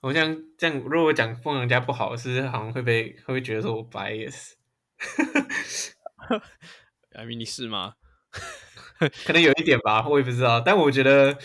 [0.00, 4.52] 我像这样，如果讲凤阳家不好，是好像会被会不会觉得说我 bias？
[7.12, 7.94] 艾米，你是吗？
[9.26, 11.38] 可能有一点吧，我也不知道，但我觉得。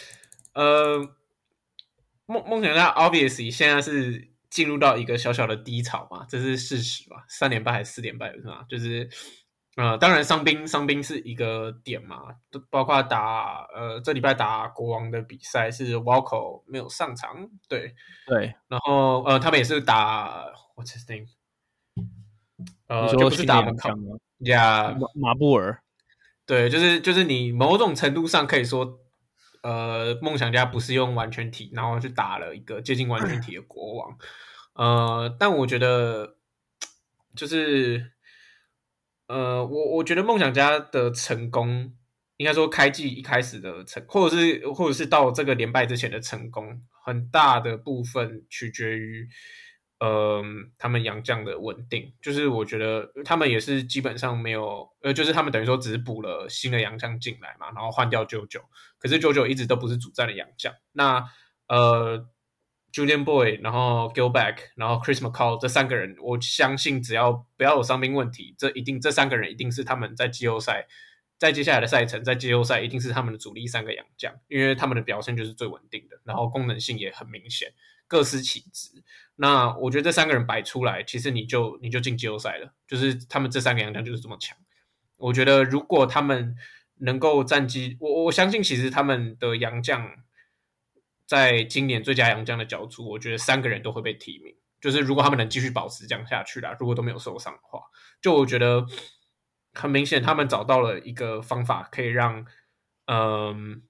[0.53, 0.99] 呃，
[2.27, 7.25] 梦梦想家 obviously 现在是进入到一个小小的低潮嘛，这是事实吧？
[7.27, 8.63] 三连败还是四连败是吗？
[8.69, 9.09] 就是
[9.75, 17.93] 呃，当然伤兵伤兵是一个点嘛，都包括打呃这礼拜打国王的比赛是 Walker 没有上场，对
[18.25, 20.45] 对，然后呃他们也是打
[20.75, 21.27] What's his name？
[22.87, 23.71] 呃，就不是打马
[24.39, 25.81] 呀马马布尔，
[26.45, 28.99] 对，就是就是你某种程度上可以说。
[29.63, 34.15] 呃，梦想家不是用完全体，然后去打了一个接近完全体的国王。
[34.75, 36.35] 呃，但我觉得
[37.35, 38.11] 就是
[39.27, 41.95] 呃，我我觉得梦想家的成功，
[42.37, 49.27] 应该说开季一开始的成，或者是或者是到这个连败之前的成功，很大的部分取决于。
[49.97, 50.43] 呃，
[50.77, 58.61] 他们洋将的稳定，就是我觉得他们也是基本上没有，呃，就是他们等于说只是补了新的洋将进来嘛，然后换掉 JoJo，
[58.99, 60.73] 可是 JoJo 一直都不是主战的洋将。
[60.91, 61.25] 那
[61.69, 62.27] 呃
[62.95, 70.87] ，Julian Boy，然后 Gilback，然后 Chris McCall 这三个人，我相信只要不要有伤病问题，这一定这三个人一定是他们在季后赛，
[71.37, 77.73] 在接下来的赛程，在季后赛一定是他们的主力三个洋将，因为他们的表现就是最稳定的，然后功能性也很明显。
[78.07, 79.03] 各司其职，
[79.35, 82.71] 那我觉得这三个人摆出来，其实你就你就进季后赛了。
[82.87, 84.55] 就是他们这三个洋将就是这么强。
[85.17, 86.55] 我觉得如果他们
[86.99, 90.07] 能够战绩，我我相信其实他们的洋将
[91.25, 94.55] 在今年最佳洋将的角逐，我觉得三个人都会被提名。
[94.81, 97.81] 就是如果他们能继续保持这样下去啦，如果都没有受伤的话，
[98.21, 98.85] 就我觉得
[99.73, 102.45] 很明显，他们找到了一个方法，可以让
[103.07, 103.81] 嗯，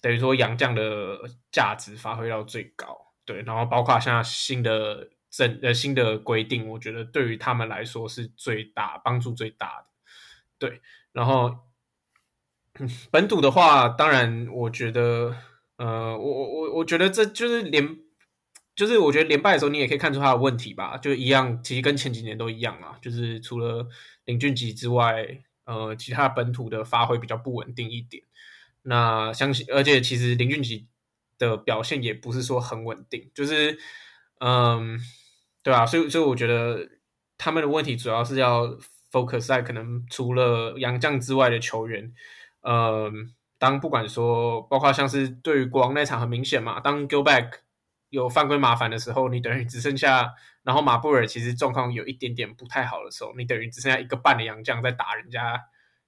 [0.00, 1.18] 等于说洋将的
[1.50, 2.96] 价值发挥到最高。
[3.24, 9.86] 对，然后包括像新的政呃新的规定，我觉得对于他们来说是最大帮助最大的。
[10.58, 10.80] 对，
[11.12, 11.54] 然后
[13.10, 15.36] 本土的话，当然我觉得，
[15.78, 17.98] 呃，我我我我觉得这就是连，
[18.76, 23.88] 就是我觉得连败的时候，你也可以看出他的问题吧，就一样，其实跟前几年都一样啊，就是除了
[24.26, 28.22] 林俊杰之外，呃，其他本土的发挥比较不稳定一点。
[28.82, 30.84] 那相信，而且其实林俊杰。
[31.38, 33.78] 的表现也不是说很稳定，就是，
[34.40, 34.98] 嗯，
[35.62, 36.88] 对啊，所以所以我觉得
[37.36, 38.76] 他们的问题主要是要
[39.12, 42.12] focus 在可能除了杨将之外的球员，
[42.62, 47.58] 嗯，当不管说，包括像是对于国王那场很明显嘛，当 g i l b a c k
[48.10, 50.32] 有犯规麻烦的时候，你等于只剩下，
[50.62, 55.60] 然后马布尔其实状况有一点点不太好的时候，你等于只剩下一个半的洋将在打人家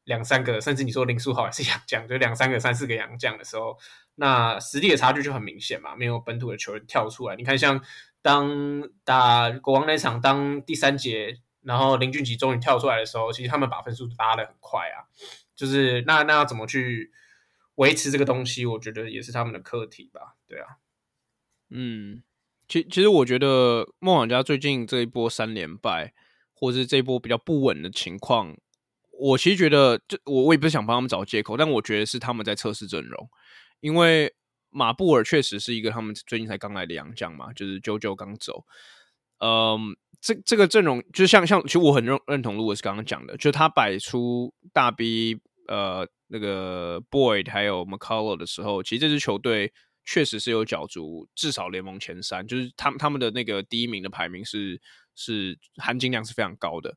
[0.05, 3.77] 两三个，甚至你说林书豪也是洋将，就两三个、三四个洋将的时候，
[4.14, 7.36] 那实力的差距就很明显嘛，没有本土的球员跳出来。
[7.36, 7.82] 你看，像
[8.22, 15.05] 当打国王那场，当第三节，然后林俊杰终于跳出来的时候，其实他们把分数拉得很快啊。
[15.55, 17.12] 就是那那要怎么去
[17.81, 18.65] 维持这个东西？
[18.66, 20.36] 我觉得也是他们的课题吧。
[20.47, 20.66] 对啊，
[21.70, 22.23] 嗯，
[22.69, 26.12] 其其实我觉得梦想家最近这一波三连败，
[26.52, 28.57] 或者是这一波比较不稳的情况，
[29.19, 33.31] 我其实觉得，就我我也不是想帮他们找借口，但我觉得是他们在测试阵容，
[33.81, 34.35] 因为
[34.69, 38.65] 马布尔确实是一个他们最近才刚来的洋将嘛，就是 JoJo 刚走，
[39.39, 39.97] 嗯。
[40.23, 49.73] 这这个阵容就像像，其实我很认认同 Louis 刚刚讲的，就他摆出大 B 呃那个 Boyd 还有 McCullough 的时候，其实这支球队
[50.05, 54.81] 确实是有角逐至少联盟前三，就是他们他们的那个第一名的排名是
[55.16, 56.97] 是含金量是非常高的。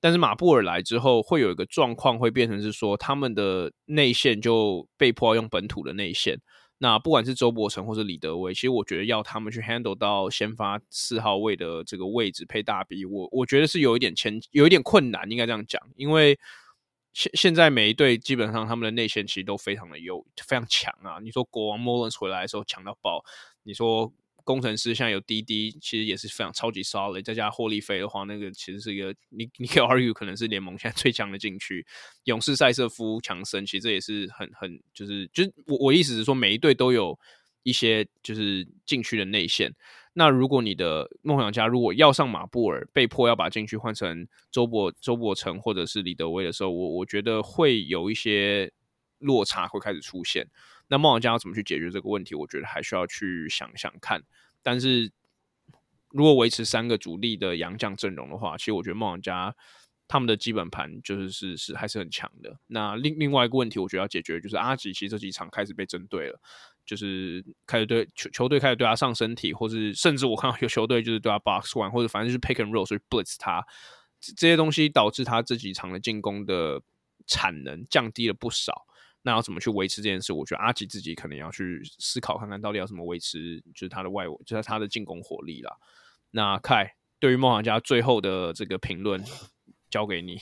[0.00, 6.40] 但是马布尔来之后，会有一个状况会变成是说，他们的内线就被迫要用本土的内线。
[6.78, 16.36] 那不管是周伯成或是李德威，其实我觉得要他们去 handle 到先发四号位的这个位置配大 B，我我觉得是有一点牵，有一点困难，应该这样讲，因为
[17.12, 21.18] 现现在每一队基本上他们的内线其实都非常的优，非常强啊。
[21.22, 23.24] 你说国王 Mullins 回来的时候强到爆，
[23.62, 24.12] 你说。
[24.44, 27.22] 工程师现在有滴滴，其实也是非常超级 solid。
[27.22, 31.86] 再加霍利菲的话，那个其实是一个你你可以 argue 可能是联盟现在最强的禁区。
[32.24, 37.16] 勇士赛瑟夫强森，其实这也是很很就是就是我我意思是说，每一队都有
[37.62, 39.72] 一些就是禁区的内线。
[40.14, 48.70] 那如果你的梦想家如果要上马布尔，被迫要把禁区换成周伯周伯成或者是李德威的时候，我我觉得会有一些
[49.18, 50.46] 落差会开始出现。
[50.88, 52.34] 那梦想家要怎么去解决这个问题？
[52.34, 54.22] 我觉得还需要去想想看。
[54.62, 55.10] 但是
[56.10, 59.56] 如果维持三个主力的洋将阵容的话，其实我觉得梦想家
[60.06, 62.58] 他们的基本盘就是是是还是很强的。
[62.66, 66.38] 那另另外一个问题，我觉得要解决就是阿吉其实这几场开始被针对了，
[66.84, 73.64] 就是开始对球球队开始对他上身体，或是甚至我看到有球队就是对他 box one，或者反正就是 pick and roll，所以 blitz 他
[74.36, 76.82] 这些东西导致他这几场的进攻的
[77.26, 78.86] 产能降低了不少。
[79.22, 80.32] 那要怎么去维持这件事？
[80.32, 85.76] 我觉得阿吉自己可能要去思考看看到底要怎么维持，就是他的外，就是他的进攻火力啦。
[86.32, 89.24] 那凯对于梦想家最后的这个评论
[89.88, 90.40] 交给你。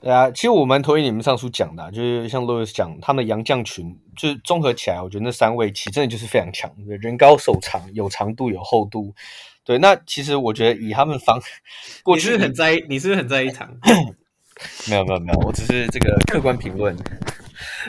[0.00, 9.14] 对啊，其实我蛮同意你们上述讲的、啊，就是像 Louis 讲，他们洋将群就是综合起来，我觉得那三位其实真的就是非常强，人高手长，有长度有厚度。
[9.64, 11.40] 对，那其实我觉得以他们防，
[12.02, 13.66] 过去你是，是很在意，你是不是很在意长？
[14.90, 16.94] 没有没有没有，我只是这个客观评论。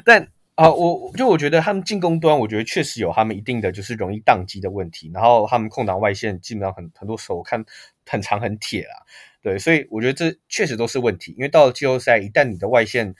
[0.05, 0.23] 但
[0.55, 5.11] 啊、呃，我就我觉得他们进攻端，我觉得确实有他们一定的就是容易宕机的问题。
[5.13, 7.63] 然后他们空档外线基本上很很多时候我看
[8.05, 9.03] 很长很铁啊，
[9.45, 11.31] 对，所以我觉得这确实都是问题。
[11.37, 13.13] 因为到了季后赛，一旦你的外线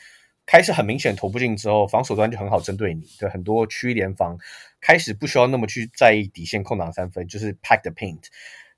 [0.47, 3.03] 开始很明显投不进之后，防守端就很好针对你。
[3.19, 4.35] 对，很多区联防
[4.81, 8.23] 开始不需要那么去在意底线空档三分，就是 pack the paint。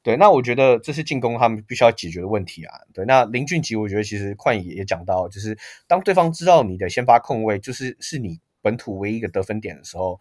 [0.03, 2.73] 对，那我觉得这是进攻他们必须要解决的问题啊。
[2.93, 5.57] 对，那林俊杰，我觉得其实宽也也讲到，就是
[5.87, 10.19] 当对方知道你的先发控卫就是是你本土唯一一个得分点的时候，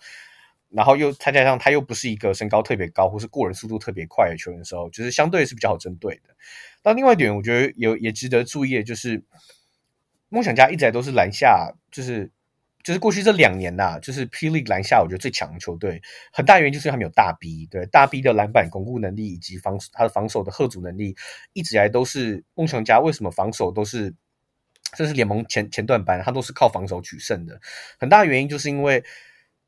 [0.70, 6.34] 然后又再加上他又不是一个身高特别高或是过人速度特别快的球员的时候，就是相对是比较好针对的。
[6.82, 9.24] 那另外一点，我觉得有也值得注意的就是，
[10.28, 12.30] 梦想家一直来都是篮下，就是。
[12.84, 14.48] 就是过去这两年呐、啊，就是 P.
[14.48, 16.01] League 篮下，我觉得最强的球队，
[16.32, 21.16] 很大原因就是他们有大 B，对大 B 的篮板巩固能力以及防他的防守的吓阻能力，
[21.52, 24.14] 一直以来都是梦想家为什么防守都是，
[24.97, 27.60] 这是联盟前前段班，他都是靠防守取胜的。
[27.98, 29.02] 很大原因就是因为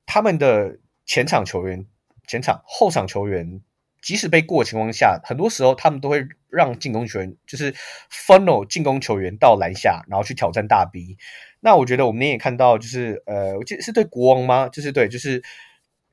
[0.06, 0.78] 他们的
[1.08, 1.86] 前场球员、
[2.26, 3.62] 前场后场球员，
[4.02, 7.74] 即使被过的情况下，很多时候他们都会让进攻球员就是
[8.12, 11.16] funnel 进攻球员到篮下，然后去挑战大 B。
[11.60, 14.68] 那我觉得我们也看到，就是呃，我记得是对国王吗？
[14.68, 15.42] 就是对，就是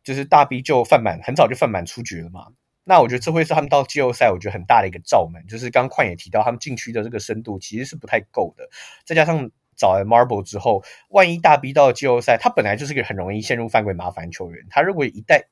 [0.01, 2.47] 就是大 B 就犯满，很早就犯满出局了嘛。
[2.85, 5.45] 那我觉得这会是他们到季后赛，我觉得很大的一个罩门。
[5.47, 8.69] 就是刚刚也提到，他们禁区的这个深度其实是不太够的，
[9.05, 15.43] 再加上找 Marble 之后，万一大 B 到季后赛，他本来就是个很容易陷入犯规麻烦球员，他如果一旦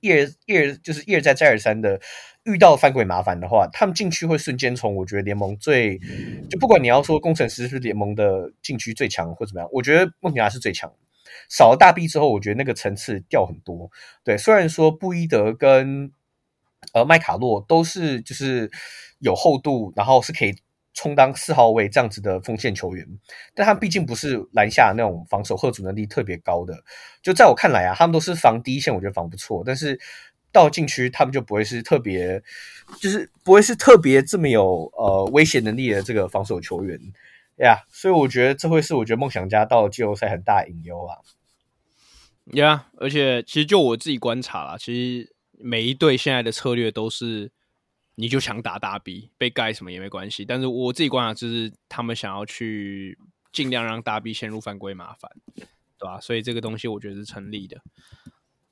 [0.00, 2.00] 一而一而就是一而再再而三的
[2.44, 5.98] 遇到犯规麻烦的话，他们禁区会瞬间从我觉得联盟最
[6.50, 10.92] 就不管你要说工程师是联盟的禁区最强或怎么样，我觉得梦想家是最强。
[11.48, 13.90] 少了大 B 之后，我觉得那个层次掉很多。
[14.24, 16.10] 对，虽然说布伊德跟
[16.92, 18.70] 呃麦卡洛都是就是
[19.18, 20.54] 有厚度，然后是可以
[20.94, 23.06] 充当四号位这样子的锋线球员，
[23.54, 26.74] 但他毕竟不是篮下那种防守吓阻能力特别高的。
[27.22, 29.98] 就在我看来啊，他们都是防第一线，我觉得防不错，但是
[30.52, 32.42] 到禁区他们就不会是特别，
[33.00, 36.98] 就是不会是特别这么有呃威胁能力的这个防守球员
[37.56, 37.78] 呀。
[37.90, 41.16] 所以我觉得这会是我觉得梦想家到季后赛很大的隐忧啊。
[42.52, 44.92] 呀而且其实就我自己观察啦，其
[45.22, 47.50] 实每一队现在的策略都是。
[48.14, 50.44] 你就想打大 B，被盖什么也没关系。
[50.44, 53.18] 但是我自己观察就是，他们想要去
[53.52, 55.66] 尽量让大 B 陷入犯规麻烦，对
[56.04, 56.20] 吧？
[56.20, 57.80] 所以这个东西我觉得是成立的。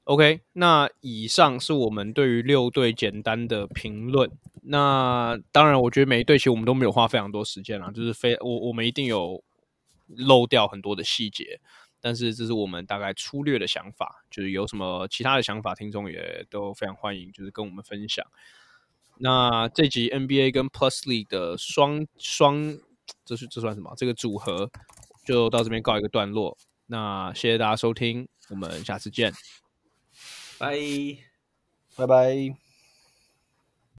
[0.04, 4.30] OK，那以上是我们对于六队简单的评论。
[4.62, 9.42] 那当然，我觉得每一队其实我们都没有花非常多时间啦，就是非我我们一定有
[10.08, 11.60] 漏掉很多的细节。
[12.00, 18.26] 但是这是我们大概粗略的想法，就是有什么其他的想法，听众也都非常欢迎，就是跟我们分享。
[19.22, 22.78] 那这集 NBA 跟 Plus League 的双双，
[23.24, 23.92] 这是这算什么？
[23.96, 24.70] 这个组合
[25.26, 26.56] 就到这边告一个段落。
[26.86, 29.32] 那谢谢大家收听，我们下次见，
[30.58, 30.76] 拜
[31.96, 32.59] 拜拜。